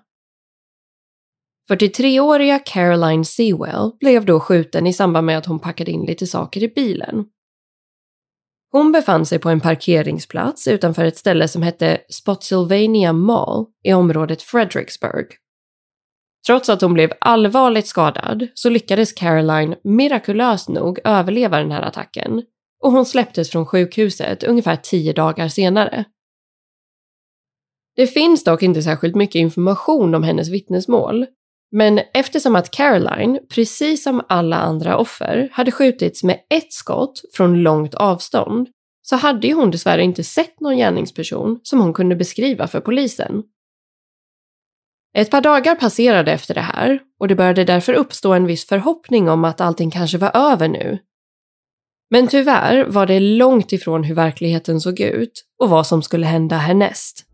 43-åriga 1.70 2.58
Caroline 2.58 3.24
Sewell 3.24 3.90
blev 4.00 4.24
då 4.24 4.40
skjuten 4.40 4.86
i 4.86 4.92
samband 4.92 5.26
med 5.26 5.38
att 5.38 5.46
hon 5.46 5.58
packade 5.58 5.90
in 5.90 6.04
lite 6.04 6.26
saker 6.26 6.62
i 6.62 6.68
bilen. 6.68 7.24
Hon 8.76 8.92
befann 8.92 9.26
sig 9.26 9.38
på 9.38 9.48
en 9.48 9.60
parkeringsplats 9.60 10.68
utanför 10.68 11.04
ett 11.04 11.16
ställe 11.16 11.48
som 11.48 11.62
hette 11.62 12.00
Spotsylvania 12.08 13.12
Mall 13.12 13.66
i 13.84 13.92
området 13.92 14.42
Fredericksburg. 14.42 15.26
Trots 16.46 16.68
att 16.68 16.80
hon 16.80 16.94
blev 16.94 17.12
allvarligt 17.20 17.86
skadad 17.86 18.48
så 18.54 18.68
lyckades 18.68 19.12
Caroline 19.12 19.76
mirakulöst 19.84 20.68
nog 20.68 20.98
överleva 21.04 21.58
den 21.58 21.70
här 21.70 21.82
attacken 21.82 22.42
och 22.82 22.92
hon 22.92 23.06
släpptes 23.06 23.50
från 23.50 23.66
sjukhuset 23.66 24.42
ungefär 24.44 24.76
tio 24.76 25.12
dagar 25.12 25.48
senare. 25.48 26.04
Det 27.96 28.06
finns 28.06 28.44
dock 28.44 28.62
inte 28.62 28.82
särskilt 28.82 29.14
mycket 29.14 29.40
information 29.40 30.14
om 30.14 30.22
hennes 30.22 30.48
vittnesmål 30.48 31.26
men 31.76 32.00
eftersom 32.12 32.56
att 32.56 32.70
Caroline, 32.70 33.40
precis 33.54 34.02
som 34.02 34.22
alla 34.28 34.56
andra 34.56 34.96
offer, 34.96 35.48
hade 35.52 35.72
skjutits 35.72 36.24
med 36.24 36.40
ett 36.50 36.72
skott 36.72 37.22
från 37.32 37.62
långt 37.62 37.94
avstånd 37.94 38.68
så 39.02 39.16
hade 39.16 39.46
ju 39.46 39.54
hon 39.54 39.70
dessvärre 39.70 40.02
inte 40.02 40.24
sett 40.24 40.60
någon 40.60 40.76
gärningsperson 40.76 41.60
som 41.62 41.80
hon 41.80 41.92
kunde 41.92 42.16
beskriva 42.16 42.66
för 42.66 42.80
polisen. 42.80 43.42
Ett 45.16 45.30
par 45.30 45.40
dagar 45.40 45.74
passerade 45.74 46.32
efter 46.32 46.54
det 46.54 46.60
här 46.60 47.00
och 47.20 47.28
det 47.28 47.34
började 47.34 47.64
därför 47.64 47.92
uppstå 47.92 48.32
en 48.32 48.46
viss 48.46 48.66
förhoppning 48.66 49.28
om 49.28 49.44
att 49.44 49.60
allting 49.60 49.90
kanske 49.90 50.18
var 50.18 50.36
över 50.36 50.68
nu. 50.68 50.98
Men 52.10 52.28
tyvärr 52.28 52.84
var 52.84 53.06
det 53.06 53.20
långt 53.20 53.72
ifrån 53.72 54.04
hur 54.04 54.14
verkligheten 54.14 54.80
såg 54.80 55.00
ut 55.00 55.44
och 55.62 55.70
vad 55.70 55.86
som 55.86 56.02
skulle 56.02 56.26
hända 56.26 56.56
härnäst. 56.56 57.33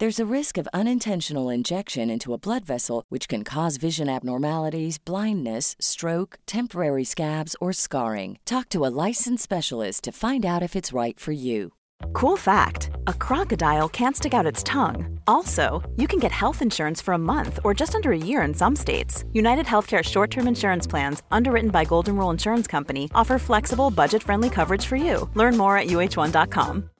There's 0.00 0.18
a 0.18 0.26
risk 0.26 0.58
of 0.58 0.68
unintentional 0.74 1.48
injection 1.50 2.10
into 2.10 2.32
a 2.32 2.38
blood 2.38 2.64
vessel, 2.64 3.04
which 3.10 3.28
can 3.28 3.44
cause 3.44 3.76
vision 3.76 4.08
abnormalities, 4.08 4.98
blindness, 4.98 5.76
stroke, 5.78 6.40
temporary 6.46 7.04
scabs, 7.04 7.54
or 7.60 7.72
scarring. 7.72 8.38
Talk 8.44 8.68
to 8.70 8.84
a 8.84 8.94
licensed 9.06 9.44
specialist 9.44 10.02
to 10.04 10.10
find 10.10 10.44
out 10.44 10.64
if 10.64 10.74
it's 10.74 10.92
right 10.92 11.18
for 11.18 11.30
you. 11.30 11.74
Cool 12.12 12.36
fact 12.36 12.90
a 13.06 13.14
crocodile 13.14 13.88
can't 13.88 14.16
stick 14.16 14.34
out 14.34 14.46
its 14.46 14.64
tongue. 14.64 15.20
Also, 15.28 15.80
you 15.94 16.08
can 16.08 16.18
get 16.18 16.32
health 16.32 16.60
insurance 16.60 17.00
for 17.00 17.14
a 17.14 17.26
month 17.32 17.60
or 17.62 17.72
just 17.72 17.94
under 17.94 18.10
a 18.10 18.18
year 18.18 18.42
in 18.42 18.52
some 18.52 18.74
states. 18.74 19.24
United 19.32 19.64
Healthcare 19.64 20.02
short 20.02 20.30
term 20.30 20.48
insurance 20.48 20.88
plans, 20.88 21.22
underwritten 21.30 21.70
by 21.70 21.84
Golden 21.84 22.16
Rule 22.16 22.30
Insurance 22.30 22.66
Company, 22.66 23.08
offer 23.14 23.38
flexible, 23.38 23.92
budget 23.92 24.24
friendly 24.24 24.50
coverage 24.50 24.86
for 24.86 24.96
you. 24.96 25.30
Learn 25.34 25.56
more 25.56 25.78
at 25.78 25.86
uh1.com. 25.86 26.90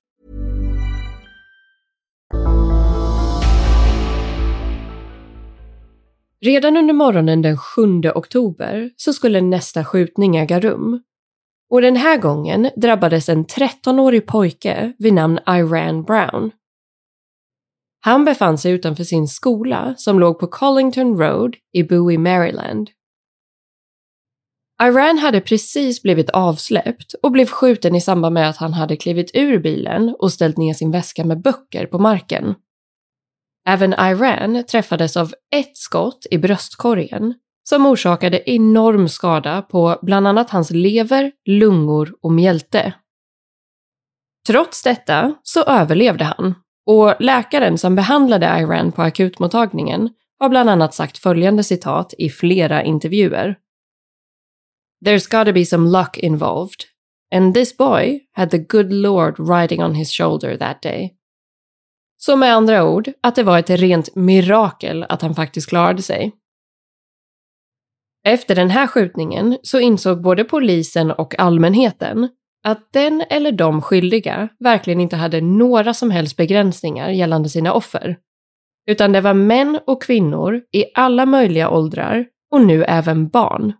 Redan 6.44 6.76
under 6.76 6.94
morgonen 6.94 7.42
den 7.42 7.58
7 7.58 7.80
oktober 8.14 8.90
så 8.96 9.12
skulle 9.12 9.40
nästa 9.40 9.84
skjutning 9.84 10.36
äga 10.36 10.60
rum. 10.60 11.02
Och 11.70 11.82
den 11.82 11.96
här 11.96 12.18
gången 12.18 12.70
drabbades 12.76 13.28
en 13.28 13.46
13-årig 13.46 14.26
pojke 14.26 14.92
vid 14.98 15.14
namn 15.14 15.38
Iran 15.48 16.02
Brown. 16.02 16.50
Han 18.00 18.24
befann 18.24 18.58
sig 18.58 18.72
utanför 18.72 19.04
sin 19.04 19.28
skola 19.28 19.94
som 19.96 20.20
låg 20.20 20.38
på 20.38 20.46
Collington 20.46 21.18
Road 21.18 21.56
i 21.72 21.82
Bowie, 21.82 22.18
Maryland. 22.18 22.90
Iran 24.82 25.18
hade 25.18 25.40
precis 25.40 26.02
blivit 26.02 26.30
avsläppt 26.30 27.14
och 27.22 27.32
blev 27.32 27.46
skjuten 27.46 27.94
i 27.94 28.00
samband 28.00 28.34
med 28.34 28.48
att 28.48 28.56
han 28.56 28.72
hade 28.72 28.96
klivit 28.96 29.30
ur 29.34 29.58
bilen 29.58 30.16
och 30.18 30.32
ställt 30.32 30.56
ner 30.56 30.74
sin 30.74 30.90
väska 30.90 31.24
med 31.24 31.42
böcker 31.42 31.86
på 31.86 31.98
marken. 31.98 32.54
Även 33.68 33.92
Iran 33.92 34.64
träffades 34.64 35.16
av 35.16 35.34
ett 35.54 35.76
skott 35.76 36.26
i 36.30 36.38
bröstkorgen 36.38 37.34
som 37.68 37.86
orsakade 37.86 38.50
enorm 38.50 39.08
skada 39.08 39.62
på 39.62 39.98
bland 40.02 40.28
annat 40.28 40.50
hans 40.50 40.70
lever, 40.70 41.32
lungor 41.44 42.14
och 42.22 42.32
mjälte. 42.32 42.94
Trots 44.46 44.82
detta 44.82 45.34
så 45.42 45.62
överlevde 45.62 46.24
han 46.24 46.54
och 46.86 47.14
läkaren 47.20 47.78
som 47.78 47.94
behandlade 47.94 48.46
Iran 48.46 48.92
på 48.92 49.02
akutmottagningen 49.02 50.10
har 50.38 50.48
bland 50.48 50.70
annat 50.70 50.94
sagt 50.94 51.18
följande 51.18 51.64
citat 51.64 52.14
i 52.18 52.30
flera 52.30 52.82
intervjuer. 52.82 53.56
There's 55.06 55.38
gotta 55.38 55.52
be 55.52 55.64
some 55.64 55.90
luck 55.90 56.18
involved. 56.18 56.84
And 57.34 57.54
this 57.54 57.76
boy 57.76 58.20
had 58.32 58.50
the 58.50 58.58
good 58.58 58.92
Lord 58.92 59.34
riding 59.38 59.82
on 59.82 59.94
his 59.94 60.10
shoulder 60.10 60.56
that 60.56 60.82
day. 60.82 61.14
Så 62.26 62.36
med 62.36 62.54
andra 62.54 62.84
ord, 62.84 63.10
att 63.20 63.34
det 63.34 63.42
var 63.42 63.58
ett 63.58 63.70
rent 63.70 64.16
mirakel 64.16 65.06
att 65.08 65.22
han 65.22 65.34
faktiskt 65.34 65.68
klarade 65.68 66.02
sig. 66.02 66.32
Efter 68.26 68.54
den 68.54 68.70
här 68.70 68.86
skjutningen 68.86 69.58
så 69.62 69.80
insåg 69.80 70.22
både 70.22 70.44
polisen 70.44 71.10
och 71.10 71.38
allmänheten 71.38 72.28
att 72.64 72.92
den 72.92 73.24
eller 73.30 73.52
de 73.52 73.82
skyldiga 73.82 74.48
verkligen 74.58 75.00
inte 75.00 75.16
hade 75.16 75.40
några 75.40 75.94
som 75.94 76.10
helst 76.10 76.36
begränsningar 76.36 77.10
gällande 77.10 77.48
sina 77.48 77.72
offer. 77.72 78.18
Utan 78.90 79.12
det 79.12 79.20
var 79.20 79.34
män 79.34 79.80
och 79.86 80.02
kvinnor 80.02 80.62
i 80.72 80.84
alla 80.94 81.26
möjliga 81.26 81.70
åldrar 81.70 82.26
och 82.50 82.66
nu 82.66 82.84
även 82.84 83.28
barn. 83.28 83.72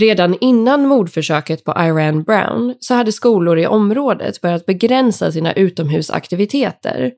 Redan 0.00 0.36
innan 0.40 0.86
mordförsöket 0.86 1.64
på 1.64 1.72
Iran 1.72 2.22
Brown 2.22 2.74
så 2.80 2.94
hade 2.94 3.12
skolor 3.12 3.58
i 3.58 3.66
området 3.66 4.40
börjat 4.40 4.66
begränsa 4.66 5.32
sina 5.32 5.52
utomhusaktiviteter. 5.52 7.12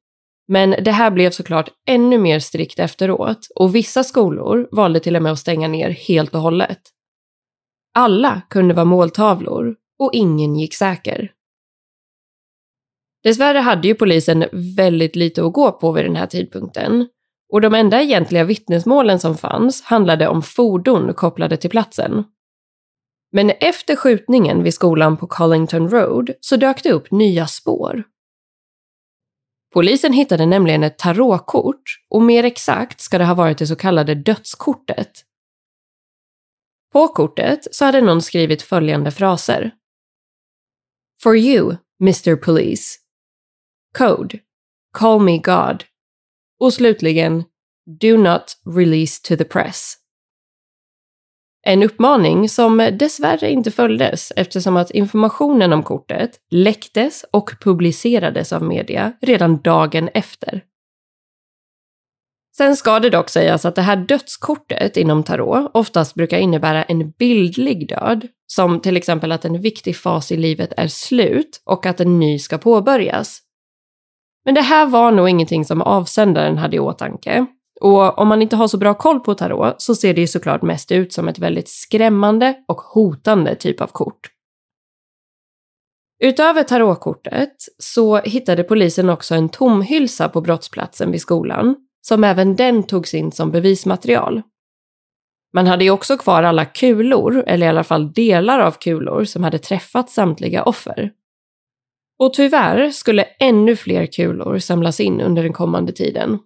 Men 0.48 0.70
det 0.70 0.90
här 0.90 1.10
blev 1.10 1.30
såklart 1.30 1.68
ännu 1.88 2.18
mer 2.18 2.38
strikt 2.38 2.78
efteråt 2.78 3.46
och 3.54 3.74
vissa 3.74 4.04
skolor 4.04 4.68
valde 4.72 5.00
till 5.00 5.16
och 5.16 5.22
med 5.22 5.32
att 5.32 5.38
stänga 5.38 5.68
ner 5.68 5.90
helt 5.90 6.34
och 6.34 6.40
hållet. 6.40 6.80
Alla 7.94 8.42
kunde 8.50 8.74
vara 8.74 8.84
måltavlor 8.84 9.76
och 9.98 10.10
ingen 10.14 10.56
gick 10.56 10.74
säker. 10.74 11.32
Dessvärre 13.22 13.58
hade 13.58 13.88
ju 13.88 13.94
polisen 13.94 14.44
väldigt 14.76 15.16
lite 15.16 15.44
att 15.44 15.52
gå 15.52 15.72
på 15.72 15.92
vid 15.92 16.04
den 16.04 16.16
här 16.16 16.26
tidpunkten 16.26 17.08
och 17.52 17.60
de 17.60 17.74
enda 17.74 18.02
egentliga 18.02 18.44
vittnesmålen 18.44 19.20
som 19.20 19.36
fanns 19.36 19.82
handlade 19.82 20.28
om 20.28 20.42
fordon 20.42 21.14
kopplade 21.14 21.56
till 21.56 21.70
platsen. 21.70 22.24
Men 23.32 23.50
efter 23.50 23.96
skjutningen 23.96 24.62
vid 24.62 24.74
skolan 24.74 25.16
på 25.16 25.26
Collington 25.26 25.88
Road 25.88 26.30
så 26.40 26.56
dök 26.56 26.82
det 26.82 26.92
upp 26.92 27.10
nya 27.10 27.46
spår. 27.46 28.04
Polisen 29.72 30.12
hittade 30.12 30.46
nämligen 30.46 30.82
ett 30.82 30.98
tarotkort 30.98 31.82
och 32.08 32.22
mer 32.22 32.44
exakt 32.44 33.00
ska 33.00 33.18
det 33.18 33.24
ha 33.24 33.34
varit 33.34 33.58
det 33.58 33.66
så 33.66 33.76
kallade 33.76 34.14
dödskortet. 34.14 35.24
På 36.92 37.08
kortet 37.08 37.74
så 37.74 37.84
hade 37.84 38.00
någon 38.00 38.22
skrivit 38.22 38.62
följande 38.62 39.10
fraser. 39.10 39.74
For 41.22 41.36
you, 41.36 41.76
Mr 42.00 42.36
Police. 42.36 42.98
Code. 43.98 44.38
Call 44.92 45.20
me 45.20 45.38
God. 45.38 45.84
Och 46.60 46.72
slutligen 46.72 47.44
Do 48.00 48.16
not 48.16 48.56
release 48.76 49.22
to 49.22 49.36
the 49.36 49.44
press. 49.44 49.94
En 51.68 51.82
uppmaning 51.82 52.48
som 52.48 52.90
dessvärre 52.98 53.50
inte 53.50 53.70
följdes 53.70 54.32
eftersom 54.36 54.76
att 54.76 54.90
informationen 54.90 55.72
om 55.72 55.82
kortet 55.82 56.30
läcktes 56.50 57.24
och 57.30 57.50
publicerades 57.60 58.52
av 58.52 58.62
media 58.62 59.12
redan 59.20 59.62
dagen 59.62 60.08
efter. 60.14 60.62
Sen 62.56 62.76
ska 62.76 63.00
det 63.00 63.10
dock 63.10 63.28
sägas 63.28 63.64
att 63.64 63.74
det 63.74 63.82
här 63.82 63.96
dödskortet 63.96 64.96
inom 64.96 65.22
tarot 65.22 65.70
oftast 65.74 66.14
brukar 66.14 66.38
innebära 66.38 66.82
en 66.82 67.10
bildlig 67.10 67.88
död, 67.88 68.28
som 68.46 68.80
till 68.80 68.96
exempel 68.96 69.32
att 69.32 69.44
en 69.44 69.60
viktig 69.60 69.96
fas 69.96 70.32
i 70.32 70.36
livet 70.36 70.72
är 70.76 70.88
slut 70.88 71.62
och 71.64 71.86
att 71.86 72.00
en 72.00 72.18
ny 72.18 72.38
ska 72.38 72.58
påbörjas. 72.58 73.40
Men 74.44 74.54
det 74.54 74.62
här 74.62 74.86
var 74.86 75.12
nog 75.12 75.28
ingenting 75.28 75.64
som 75.64 75.82
avsändaren 75.82 76.58
hade 76.58 76.76
i 76.76 76.80
åtanke, 76.80 77.46
och 77.80 78.18
om 78.18 78.28
man 78.28 78.42
inte 78.42 78.56
har 78.56 78.68
så 78.68 78.78
bra 78.78 78.94
koll 78.94 79.20
på 79.20 79.34
tarot 79.34 79.82
så 79.82 79.94
ser 79.94 80.14
det 80.14 80.20
ju 80.20 80.26
såklart 80.26 80.62
mest 80.62 80.92
ut 80.92 81.12
som 81.12 81.28
ett 81.28 81.38
väldigt 81.38 81.68
skrämmande 81.68 82.54
och 82.68 82.80
hotande 82.80 83.54
typ 83.54 83.80
av 83.80 83.86
kort. 83.86 84.30
Utöver 86.18 86.62
tarotkortet 86.62 87.54
så 87.78 88.16
hittade 88.16 88.64
polisen 88.64 89.08
också 89.08 89.34
en 89.34 89.48
tomhylsa 89.48 90.28
på 90.28 90.40
brottsplatsen 90.40 91.12
vid 91.12 91.20
skolan, 91.20 91.76
som 92.00 92.24
även 92.24 92.56
den 92.56 92.82
togs 92.82 93.14
in 93.14 93.32
som 93.32 93.50
bevismaterial. 93.50 94.42
Man 95.54 95.66
hade 95.66 95.84
ju 95.84 95.90
också 95.90 96.16
kvar 96.16 96.42
alla 96.42 96.64
kulor, 96.64 97.44
eller 97.46 97.66
i 97.66 97.68
alla 97.68 97.84
fall 97.84 98.12
delar 98.12 98.60
av 98.60 98.72
kulor, 98.72 99.24
som 99.24 99.44
hade 99.44 99.58
träffat 99.58 100.10
samtliga 100.10 100.62
offer. 100.62 101.10
Och 102.18 102.34
tyvärr 102.34 102.90
skulle 102.90 103.22
ännu 103.22 103.76
fler 103.76 104.06
kulor 104.06 104.58
samlas 104.58 105.00
in 105.00 105.20
under 105.20 105.42
den 105.42 105.52
kommande 105.52 105.92
tiden 105.92 106.38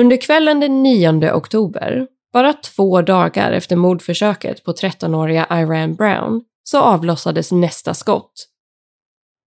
under 0.00 0.16
kvällen 0.16 0.60
den 0.60 0.82
9 0.82 1.32
oktober, 1.32 2.06
bara 2.32 2.52
två 2.52 3.02
dagar 3.02 3.52
efter 3.52 3.76
mordförsöket 3.76 4.64
på 4.64 4.72
13-åriga 4.72 5.46
Iran 5.50 5.94
Brown, 5.94 6.42
så 6.62 6.80
avlossades 6.80 7.52
nästa 7.52 7.94
skott. 7.94 8.32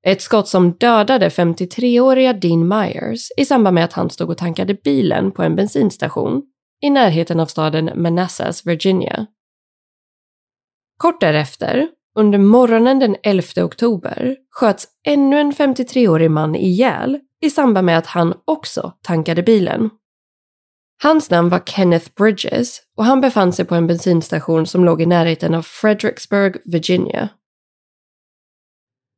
Ett 0.08 0.22
skott 0.22 0.48
som 0.48 0.72
dödade 0.72 1.30
53-åriga 1.30 2.34
Dean 2.34 2.68
Myers 2.68 3.28
i 3.38 3.46
samband 3.46 3.76
med 3.76 3.84
att 3.84 3.94
han 3.94 4.10
stod 4.10 4.30
och 4.30 4.38
tankade 4.38 4.74
bilen 4.74 5.32
på 5.32 5.44
en 5.44 5.56
bensinstation 5.56 6.42
i 6.82 6.90
närheten 6.90 7.40
av 7.40 7.46
staden 7.46 7.92
Manassas, 7.96 8.66
Virginia. 8.66 9.26
Kort 10.98 11.22
därefter, 11.22 11.88
under 12.16 12.40
morgonen 12.40 13.00
den 13.00 13.16
11 13.24 13.44
oktober, 13.64 14.36
sköts 14.50 14.88
ännu 15.08 15.40
en 15.40 15.52
53-årig 15.52 16.32
man 16.32 16.56
ihjäl 16.56 17.20
i 17.42 17.50
samband 17.50 17.86
med 17.86 17.98
att 17.98 18.08
han 18.08 18.34
också 18.46 18.94
tankade 19.02 19.44
bilen. 19.44 19.90
Hans 21.04 21.30
namn 21.30 21.50
var 21.50 21.60
Kenneth 21.66 22.12
Bridges 22.16 22.82
och 22.98 23.06
han 23.06 23.22
befann 23.22 23.54
sig 23.54 23.66
på 23.66 23.76
en 23.76 23.88
bensinstation 23.88 24.66
som 24.66 24.86
låg 24.86 25.02
i 25.02 25.06
närheten 25.06 25.54
av 25.54 25.62
Fredericksburg, 25.62 26.56
Virginia. 26.66 27.30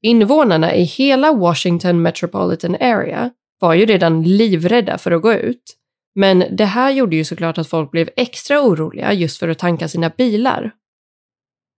Invånarna 0.01 0.75
i 0.75 0.83
hela 0.83 1.33
Washington 1.33 2.01
Metropolitan 2.01 2.75
Area 2.75 3.31
var 3.59 3.73
ju 3.73 3.85
redan 3.85 4.23
livrädda 4.23 4.97
för 4.97 5.11
att 5.11 5.21
gå 5.21 5.33
ut. 5.33 5.77
Men 6.15 6.43
det 6.51 6.65
här 6.65 6.91
gjorde 6.91 7.15
ju 7.15 7.23
såklart 7.23 7.57
att 7.57 7.67
folk 7.67 7.91
blev 7.91 8.09
extra 8.15 8.61
oroliga 8.61 9.13
just 9.13 9.39
för 9.39 9.47
att 9.47 9.59
tanka 9.59 9.87
sina 9.87 10.09
bilar. 10.09 10.71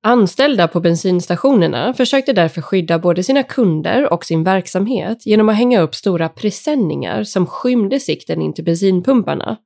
Anställda 0.03 0.67
på 0.67 0.79
bensinstationerna 0.79 1.93
försökte 1.93 2.33
därför 2.33 2.61
skydda 2.61 2.99
både 2.99 3.23
sina 3.23 3.43
kunder 3.43 4.13
och 4.13 4.25
sin 4.25 4.43
verksamhet 4.43 5.25
genom 5.25 5.49
att 5.49 5.57
hänga 5.57 5.81
upp 5.81 5.95
stora 5.95 6.29
presenningar 6.29 7.23
som 7.23 7.45
skymde 7.45 7.99
sikten 7.99 8.41
in 8.41 8.53
till 8.53 8.65
bensinpumparna. 8.65 9.57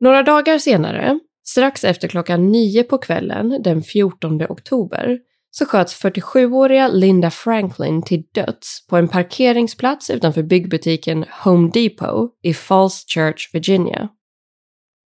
Några 0.00 0.22
dagar 0.22 0.58
senare, 0.58 1.18
strax 1.44 1.84
efter 1.84 2.08
klockan 2.08 2.52
nio 2.52 2.82
på 2.82 2.98
kvällen 2.98 3.62
den 3.62 3.82
14 3.82 4.42
oktober, 4.42 5.18
så 5.50 5.66
sköts 5.66 6.04
47-åriga 6.04 6.88
Linda 6.88 7.30
Franklin 7.30 8.02
till 8.02 8.22
döds 8.34 8.86
på 8.86 8.96
en 8.96 9.08
parkeringsplats 9.08 10.10
utanför 10.10 10.42
byggbutiken 10.42 11.24
Home 11.44 11.70
Depot 11.74 12.30
i 12.42 12.54
Falls 12.54 13.04
Church, 13.14 13.50
Virginia. 13.52 14.08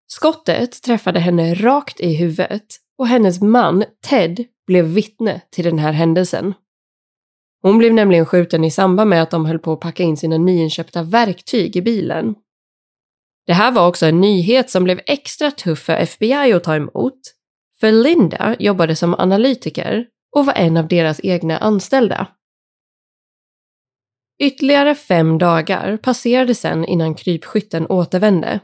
Skottet 0.07 0.81
träffade 0.81 1.19
henne 1.19 1.53
rakt 1.53 1.99
i 1.99 2.15
huvudet 2.15 2.65
och 2.97 3.07
hennes 3.07 3.41
man 3.41 3.83
Ted 4.09 4.45
blev 4.67 4.85
vittne 4.85 5.41
till 5.51 5.65
den 5.65 5.79
här 5.79 5.91
händelsen. 5.91 6.53
Hon 7.61 7.77
blev 7.77 7.93
nämligen 7.93 8.25
skjuten 8.25 8.63
i 8.63 8.71
samband 8.71 9.09
med 9.09 9.21
att 9.21 9.31
de 9.31 9.45
höll 9.45 9.59
på 9.59 9.73
att 9.73 9.79
packa 9.79 10.03
in 10.03 10.17
sina 10.17 10.37
nyinköpta 10.37 11.03
verktyg 11.03 11.75
i 11.75 11.81
bilen. 11.81 12.35
Det 13.49 13.53
här 13.53 13.71
var 13.71 13.87
också 13.87 14.05
en 14.05 14.21
nyhet 14.21 14.69
som 14.69 14.83
blev 14.83 15.01
extra 15.05 15.51
tuff 15.51 15.79
för 15.79 15.93
FBI 15.93 16.53
att 16.53 16.63
ta 16.63 16.75
emot, 16.75 17.19
för 17.79 17.91
Linda 17.91 18.55
jobbade 18.59 18.95
som 18.95 19.13
analytiker 19.13 20.05
och 20.35 20.45
var 20.45 20.53
en 20.53 20.77
av 20.77 20.87
deras 20.87 21.19
egna 21.23 21.57
anställda. 21.57 22.27
Ytterligare 24.41 24.95
fem 24.95 25.37
dagar 25.37 25.97
passerade 25.97 26.55
sedan 26.55 26.85
innan 26.85 27.15
krypskytten 27.15 27.87
återvände. 27.87 28.59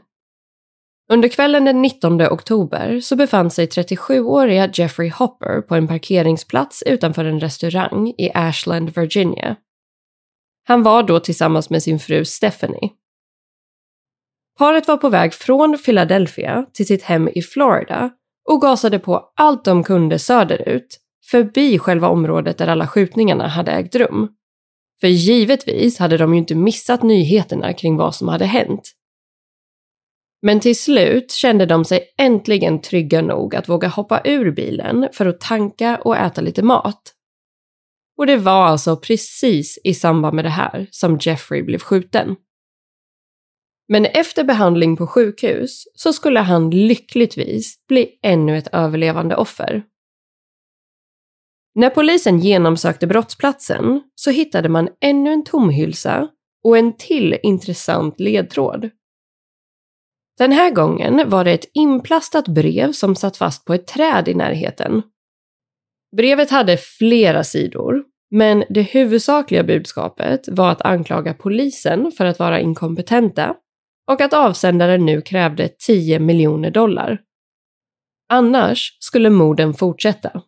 Under 1.12 1.28
kvällen 1.28 1.64
den 1.64 1.82
19 1.82 2.22
oktober 2.22 3.00
så 3.00 3.16
befann 3.16 3.50
sig 3.50 3.66
37-åriga 3.66 4.70
Jeffrey 4.74 5.10
Hopper 5.10 5.60
på 5.60 5.74
en 5.74 5.88
parkeringsplats 5.88 6.82
utanför 6.82 7.24
en 7.24 7.40
restaurang 7.40 8.08
i 8.08 8.30
Ashland, 8.34 8.90
Virginia. 8.94 9.56
Han 10.64 10.82
var 10.82 11.02
då 11.02 11.20
tillsammans 11.20 11.70
med 11.70 11.82
sin 11.82 11.98
fru 11.98 12.24
Stephanie. 12.24 12.90
Paret 14.58 14.88
var 14.88 14.96
på 14.96 15.08
väg 15.08 15.34
från 15.34 15.78
Philadelphia 15.84 16.66
till 16.72 16.86
sitt 16.86 17.02
hem 17.02 17.28
i 17.28 17.42
Florida 17.42 18.10
och 18.48 18.60
gasade 18.60 18.98
på 18.98 19.32
allt 19.36 19.64
de 19.64 19.84
kunde 19.84 20.18
söderut, 20.18 21.00
förbi 21.30 21.78
själva 21.78 22.08
området 22.08 22.58
där 22.58 22.68
alla 22.68 22.86
skjutningarna 22.86 23.48
hade 23.48 23.72
ägt 23.72 23.94
rum. 23.94 24.28
För 25.00 25.08
givetvis 25.08 25.98
hade 25.98 26.16
de 26.16 26.34
ju 26.34 26.38
inte 26.38 26.54
missat 26.54 27.02
nyheterna 27.02 27.72
kring 27.72 27.96
vad 27.96 28.14
som 28.14 28.28
hade 28.28 28.44
hänt. 28.44 28.92
Men 30.42 30.60
till 30.60 30.78
slut 30.78 31.32
kände 31.32 31.66
de 31.66 31.84
sig 31.84 32.14
äntligen 32.18 32.80
trygga 32.80 33.22
nog 33.22 33.54
att 33.54 33.68
våga 33.68 33.88
hoppa 33.88 34.20
ur 34.24 34.50
bilen 34.50 35.08
för 35.12 35.26
att 35.26 35.40
tanka 35.40 36.00
och 36.04 36.16
äta 36.16 36.40
lite 36.40 36.62
mat. 36.62 37.12
Och 38.18 38.26
det 38.26 38.36
var 38.36 38.66
alltså 38.66 38.96
precis 38.96 39.78
i 39.84 39.94
samband 39.94 40.34
med 40.34 40.44
det 40.44 40.50
här 40.50 40.86
som 40.90 41.18
Jeffrey 41.20 41.62
blev 41.62 41.78
skjuten. 41.78 42.36
Men 43.88 44.04
efter 44.04 44.44
behandling 44.44 44.96
på 44.96 45.06
sjukhus 45.06 45.84
så 45.94 46.12
skulle 46.12 46.40
han 46.40 46.70
lyckligtvis 46.70 47.86
bli 47.88 48.18
ännu 48.22 48.58
ett 48.58 48.68
överlevande 48.72 49.36
offer. 49.36 49.82
När 51.74 51.90
polisen 51.90 52.38
genomsökte 52.38 53.06
brottsplatsen 53.06 54.02
så 54.14 54.30
hittade 54.30 54.68
man 54.68 54.88
ännu 55.00 55.32
en 55.32 55.44
tomhylsa 55.44 56.28
och 56.64 56.78
en 56.78 56.96
till 56.96 57.38
intressant 57.42 58.20
ledtråd. 58.20 58.90
Den 60.38 60.52
här 60.52 60.70
gången 60.70 61.30
var 61.30 61.44
det 61.44 61.52
ett 61.52 61.70
inplastat 61.74 62.48
brev 62.48 62.92
som 62.92 63.16
satt 63.16 63.36
fast 63.36 63.64
på 63.64 63.74
ett 63.74 63.86
träd 63.86 64.28
i 64.28 64.34
närheten. 64.34 65.02
Brevet 66.16 66.50
hade 66.50 66.76
flera 66.76 67.44
sidor, 67.44 68.04
men 68.30 68.64
det 68.68 68.82
huvudsakliga 68.82 69.64
budskapet 69.64 70.48
var 70.48 70.70
att 70.70 70.82
anklaga 70.82 71.34
polisen 71.34 72.12
för 72.12 72.24
att 72.24 72.38
vara 72.38 72.60
inkompetenta 72.60 73.56
och 74.06 74.20
att 74.20 74.32
avsändaren 74.32 75.06
nu 75.06 75.20
krävde 75.20 75.68
10 75.68 76.18
miljoner 76.18 76.70
dollar. 76.70 77.20
Annars 78.28 78.96
skulle 79.00 79.30
morden 79.30 79.74
fortsätta. 79.74 80.42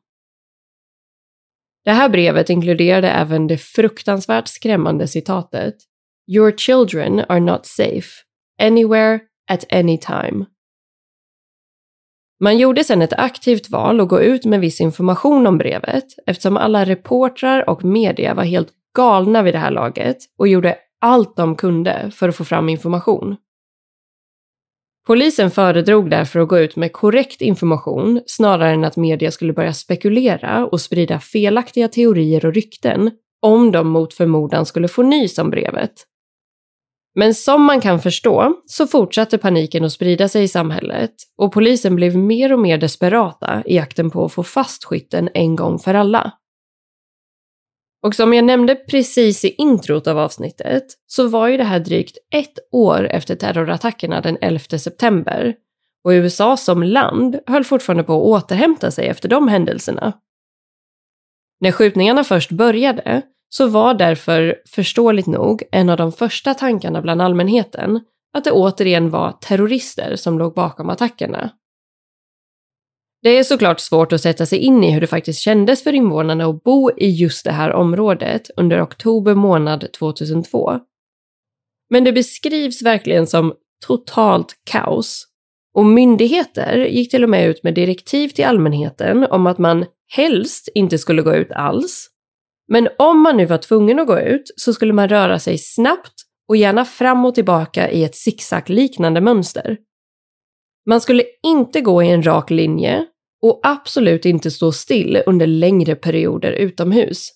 Det 1.85 1.92
här 1.92 2.09
brevet 2.09 2.51
inkluderade 2.51 3.11
även 3.11 3.47
det 3.47 3.59
fruktansvärt 3.59 4.49
skrämmande 4.49 5.09
citatet 5.09 5.75
“Your 6.31 6.53
children 6.57 7.25
are 7.29 7.40
not 7.40 7.66
safe, 7.66 8.09
anywhere, 8.62 9.21
at 9.51 9.73
any 9.73 9.99
time”. 9.99 10.47
Man 12.40 12.59
gjorde 12.59 12.85
sedan 12.85 13.03
ett 13.03 13.12
aktivt 13.12 13.71
val 13.71 14.01
att 14.01 14.09
gå 14.09 14.21
ut 14.21 14.44
med 14.44 14.61
viss 14.61 14.81
information 14.81 15.47
om 15.47 15.59
brevet 15.59 16.05
eftersom 16.27 16.57
alla 16.57 16.85
reportrar 16.85 17.71
och 17.71 17.85
media 17.85 18.35
var 18.35 18.44
helt 18.44 18.73
galna 18.97 19.42
vid 19.42 19.55
det 19.55 19.59
här 19.59 19.71
laget 19.71 20.16
och 20.38 20.49
gjorde 20.49 20.77
allt 21.01 21.37
de 21.37 21.57
kunde 21.57 22.11
för 22.11 22.29
att 22.29 22.37
få 22.37 22.44
fram 22.44 22.68
information. 22.68 23.37
Polisen 25.09 25.51
föredrog 25.51 26.11
därför 26.11 26.40
att 26.40 26.49
gå 26.49 26.59
ut 26.59 26.77
med 26.77 26.92
korrekt 26.92 27.40
information 27.40 28.21
snarare 28.27 28.71
än 28.71 28.85
att 28.85 28.97
media 28.97 29.31
skulle 29.31 29.53
börja 29.53 29.73
spekulera 29.73 30.66
och 30.66 30.81
sprida 30.81 31.21
felaktiga 31.21 31.88
teorier 31.88 32.47
och 32.47 32.55
rykten 32.55 33.11
om 33.42 33.73
de 33.73 33.88
mot 33.88 34.14
förmodan 34.14 34.66
skulle 34.66 34.88
få 34.88 35.03
nys 35.03 35.38
om 35.38 35.51
brevet. 35.51 35.92
Men 37.14 37.35
som 37.35 37.64
man 37.64 37.81
kan 37.81 38.01
förstå 38.01 38.55
så 38.66 38.87
fortsatte 38.87 39.38
paniken 39.38 39.85
att 39.85 39.92
sprida 39.92 40.29
sig 40.29 40.42
i 40.42 40.49
samhället 40.49 41.14
och 41.38 41.53
polisen 41.53 41.97
blev 41.97 42.16
mer 42.16 42.53
och 42.53 42.61
mer 42.61 42.79
desperata 42.79 43.62
i 43.66 43.77
jakten 43.77 44.11
på 44.11 44.25
att 44.25 44.33
få 44.33 44.42
fast 44.42 44.85
skytten 44.85 45.29
en 45.35 45.57
gång 45.57 45.79
för 45.79 45.94
alla. 45.94 46.33
Och 48.02 48.14
som 48.14 48.32
jag 48.32 48.44
nämnde 48.44 48.74
precis 48.74 49.44
i 49.44 49.48
introt 49.48 50.06
av 50.06 50.18
avsnittet 50.18 50.84
så 51.06 51.28
var 51.28 51.48
ju 51.48 51.56
det 51.56 51.64
här 51.64 51.80
drygt 51.80 52.18
ett 52.34 52.58
år 52.72 53.08
efter 53.11 53.34
terrorattackerna 53.34 54.20
den 54.20 54.38
11 54.40 54.58
september 54.78 55.54
och 56.04 56.11
USA 56.11 56.56
som 56.56 56.82
land 56.82 57.38
höll 57.46 57.64
fortfarande 57.64 58.04
på 58.04 58.12
att 58.12 58.44
återhämta 58.44 58.90
sig 58.90 59.08
efter 59.08 59.28
de 59.28 59.48
händelserna. 59.48 60.12
När 61.61 61.72
skjutningarna 61.72 62.24
först 62.24 62.50
började 62.50 63.22
så 63.48 63.66
var 63.66 63.94
därför 63.94 64.56
förståeligt 64.68 65.26
nog 65.26 65.62
en 65.72 65.88
av 65.88 65.96
de 65.96 66.12
första 66.12 66.54
tankarna 66.54 67.02
bland 67.02 67.22
allmänheten 67.22 68.00
att 68.37 68.44
det 68.44 68.52
återigen 68.52 69.11
var 69.11 69.32
terrorister 69.32 70.16
som 70.16 70.38
låg 70.38 70.54
bakom 70.54 70.90
attackerna. 70.90 71.50
Det 73.22 73.38
är 73.38 73.44
såklart 73.44 73.81
svårt 73.81 74.12
att 74.12 74.20
sätta 74.20 74.46
sig 74.46 74.59
in 74.59 74.85
i 74.85 74.90
hur 74.90 75.00
det 75.00 75.07
faktiskt 75.07 75.40
kändes 75.40 75.83
för 75.83 75.92
invånarna 75.92 76.46
att 76.46 76.62
bo 76.62 76.90
i 76.96 77.11
just 77.11 77.44
det 77.44 77.52
här 77.52 77.72
området 77.72 78.50
under 78.57 78.83
oktober 78.83 79.35
månad 79.35 79.92
2002. 79.92 80.81
Men 81.90 82.04
det 82.04 82.12
beskrivs 82.12 82.83
verkligen 82.83 83.26
som 83.26 83.54
totalt 83.87 84.54
kaos. 84.70 85.24
Och 85.74 85.87
myndigheter 85.87 86.76
gick 86.76 87.11
till 87.11 87.24
och 87.24 87.31
med 87.31 87.48
ut 87.48 87.62
med 87.62 87.74
direktiv 87.74 88.28
till 88.28 88.44
allmänheten 88.44 89.24
om 89.24 89.46
att 89.46 89.59
man 89.59 89.85
helst 90.12 90.68
inte 90.74 90.98
skulle 90.98 91.22
gå 91.22 91.35
ut 91.35 91.52
alls. 91.52 92.09
Men 92.68 92.88
om 92.98 93.22
man 93.22 93.37
nu 93.37 93.46
var 93.46 93.59
tvungen 93.59 93.98
att 93.98 94.07
gå 94.07 94.20
ut 94.20 94.52
så 94.57 94.72
skulle 94.72 94.92
man 94.92 95.09
röra 95.09 95.38
sig 95.38 95.59
snabbt 95.59 96.14
och 96.48 96.57
gärna 96.57 96.85
fram 96.85 97.24
och 97.24 97.35
tillbaka 97.35 97.90
i 97.90 98.04
ett 98.04 98.16
zigzag-liknande 98.16 99.20
mönster. 99.20 99.76
Man 100.88 101.01
skulle 101.01 101.24
inte 101.42 101.81
gå 101.81 102.03
i 102.03 102.11
en 102.11 102.22
rak 102.27 102.51
linje 102.51 103.07
och 103.42 103.61
absolut 103.62 104.24
inte 104.24 104.51
stå 104.51 104.72
still 104.72 105.22
under 105.27 105.46
längre 105.46 105.94
perioder 105.94 106.53
utomhus. 106.53 107.31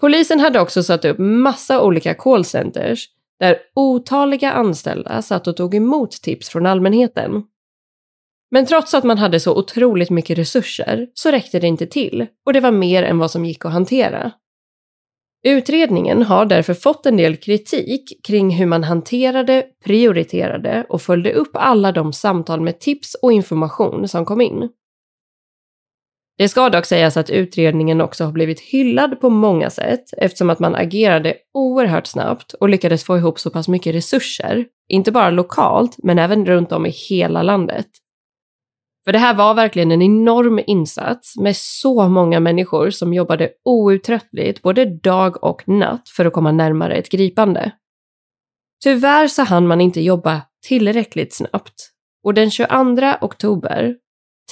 Polisen 0.00 0.40
hade 0.40 0.60
också 0.60 0.82
satt 0.82 1.04
upp 1.04 1.18
massa 1.18 1.82
olika 1.82 2.14
callcenters 2.14 3.08
där 3.40 3.58
otaliga 3.74 4.52
anställda 4.52 5.22
satt 5.22 5.46
och 5.46 5.56
tog 5.56 5.74
emot 5.74 6.10
tips 6.10 6.48
från 6.48 6.66
allmänheten. 6.66 7.42
Men 8.50 8.66
trots 8.66 8.94
att 8.94 9.04
man 9.04 9.18
hade 9.18 9.40
så 9.40 9.58
otroligt 9.58 10.10
mycket 10.10 10.38
resurser 10.38 11.08
så 11.14 11.30
räckte 11.30 11.58
det 11.58 11.66
inte 11.66 11.86
till 11.86 12.26
och 12.46 12.52
det 12.52 12.60
var 12.60 12.70
mer 12.70 13.02
än 13.02 13.18
vad 13.18 13.30
som 13.30 13.44
gick 13.44 13.64
att 13.64 13.72
hantera. 13.72 14.32
Utredningen 15.46 16.22
har 16.22 16.46
därför 16.46 16.74
fått 16.74 17.06
en 17.06 17.16
del 17.16 17.36
kritik 17.36 18.26
kring 18.26 18.50
hur 18.50 18.66
man 18.66 18.84
hanterade, 18.84 19.66
prioriterade 19.84 20.86
och 20.88 21.02
följde 21.02 21.32
upp 21.32 21.50
alla 21.52 21.92
de 21.92 22.12
samtal 22.12 22.60
med 22.60 22.80
tips 22.80 23.14
och 23.14 23.32
information 23.32 24.08
som 24.08 24.24
kom 24.24 24.40
in. 24.40 24.68
Det 26.38 26.48
ska 26.48 26.68
dock 26.68 26.84
sägas 26.84 27.16
att 27.16 27.30
utredningen 27.30 28.00
också 28.00 28.24
har 28.24 28.32
blivit 28.32 28.60
hyllad 28.60 29.20
på 29.20 29.30
många 29.30 29.70
sätt 29.70 30.04
eftersom 30.16 30.50
att 30.50 30.58
man 30.58 30.74
agerade 30.74 31.34
oerhört 31.54 32.06
snabbt 32.06 32.52
och 32.52 32.68
lyckades 32.68 33.04
få 33.04 33.16
ihop 33.16 33.38
så 33.38 33.50
pass 33.50 33.68
mycket 33.68 33.94
resurser, 33.94 34.66
inte 34.88 35.12
bara 35.12 35.30
lokalt 35.30 35.96
men 35.98 36.18
även 36.18 36.46
runt 36.46 36.72
om 36.72 36.86
i 36.86 36.90
hela 36.90 37.42
landet. 37.42 37.86
För 39.06 39.12
det 39.12 39.18
här 39.18 39.34
var 39.34 39.54
verkligen 39.54 39.90
en 39.90 40.02
enorm 40.02 40.60
insats 40.66 41.36
med 41.36 41.56
så 41.56 42.08
många 42.08 42.40
människor 42.40 42.90
som 42.90 43.14
jobbade 43.14 43.50
outtröttligt 43.64 44.62
både 44.62 44.84
dag 44.84 45.44
och 45.44 45.68
natt 45.68 46.08
för 46.08 46.24
att 46.24 46.32
komma 46.32 46.52
närmare 46.52 46.94
ett 46.94 47.10
gripande. 47.10 47.70
Tyvärr 48.84 49.28
så 49.28 49.42
hann 49.42 49.66
man 49.66 49.80
inte 49.80 50.00
jobba 50.00 50.42
tillräckligt 50.66 51.34
snabbt 51.34 51.90
och 52.24 52.34
den 52.34 52.50
22 52.50 52.68
oktober 53.20 53.96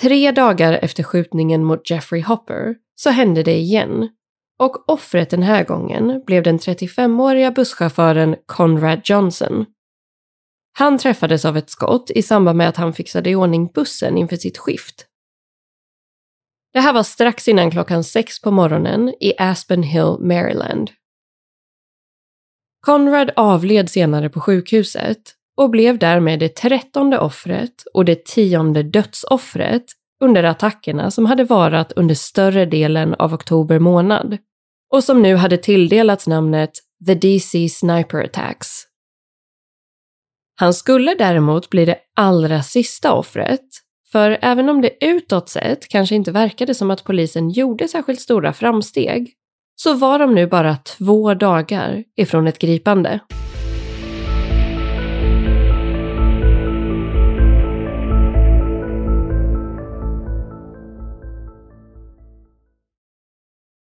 Tre 0.01 0.33
dagar 0.33 0.73
efter 0.73 1.03
skjutningen 1.03 1.65
mot 1.65 1.91
Jeffrey 1.91 2.23
Hopper 2.23 2.75
så 2.95 3.11
hände 3.11 3.43
det 3.43 3.57
igen 3.57 4.09
och 4.59 4.89
offret 4.89 5.31
den 5.31 5.43
här 5.43 5.65
gången 5.65 6.23
blev 6.27 6.43
den 6.43 6.59
35-åriga 6.59 7.51
busschauffören 7.51 8.37
Conrad 8.47 9.01
Johnson. 9.05 9.67
Han 10.79 10.99
träffades 10.99 11.45
av 11.45 11.57
ett 11.57 11.71
skott 11.71 12.11
i 12.11 12.23
samband 12.23 12.59
med 12.59 12.69
att 12.69 12.77
han 12.77 12.93
fixade 12.93 13.31
i 13.31 13.35
ordning 13.35 13.67
bussen 13.75 14.19
inför 14.19 14.37
sitt 14.37 14.59
skift. 14.59 15.07
Det 16.73 16.81
här 16.81 16.93
var 16.93 17.03
strax 17.03 17.49
innan 17.49 17.71
klockan 17.71 18.05
sex 18.05 18.41
på 18.41 18.51
morgonen 18.51 19.15
i 19.21 19.33
Aspen 19.39 19.83
Hill, 19.83 20.17
Maryland. 20.21 20.91
Conrad 22.81 23.31
avled 23.37 23.91
senare 23.91 24.29
på 24.29 24.41
sjukhuset 24.41 25.35
och 25.57 25.71
blev 25.71 25.99
därmed 25.99 26.39
det 26.39 26.57
trettonde 26.57 27.19
offret 27.19 27.85
och 27.95 28.05
det 28.05 28.25
tionde 28.25 28.83
dödsoffret 28.83 29.85
under 30.21 30.43
attackerna 30.45 31.11
som 31.11 31.27
hade 31.27 31.45
varat 31.45 31.93
under 31.93 32.15
större 32.15 32.67
delen 32.67 33.15
av 33.15 33.35
oktober 33.35 33.79
månad 33.79 34.39
och 34.91 35.05
som 35.05 35.23
nu 35.23 35.37
hade 35.37 35.57
tilldelats 35.57 36.27
namnet 36.27 36.71
The 37.07 37.15
DC 37.15 37.69
Sniper 37.69 38.25
Attacks. 38.25 38.94
Han 40.57 40.75
skulle 40.75 41.15
däremot 41.15 41.71
bli 41.71 41.85
det 41.85 41.99
allra 42.17 42.63
sista 42.63 43.13
offret, 43.13 43.61
för 44.13 44.39
även 44.43 44.69
om 44.69 44.81
det 44.81 45.05
utåt 45.05 45.49
sett 45.49 45.89
kanske 45.89 46.15
inte 46.15 46.33
verkade 46.33 46.75
som 46.75 46.91
att 46.91 47.05
polisen 47.05 47.51
gjorde 47.51 47.89
särskilt 47.89 48.21
stora 48.21 48.53
framsteg, 48.53 49.33
så 49.77 49.95
var 49.95 50.19
de 50.19 50.35
nu 50.35 50.47
bara 50.47 50.77
två 50.77 51.35
dagar 51.35 52.05
ifrån 52.17 52.47
ett 52.47 52.59
gripande. 52.59 53.21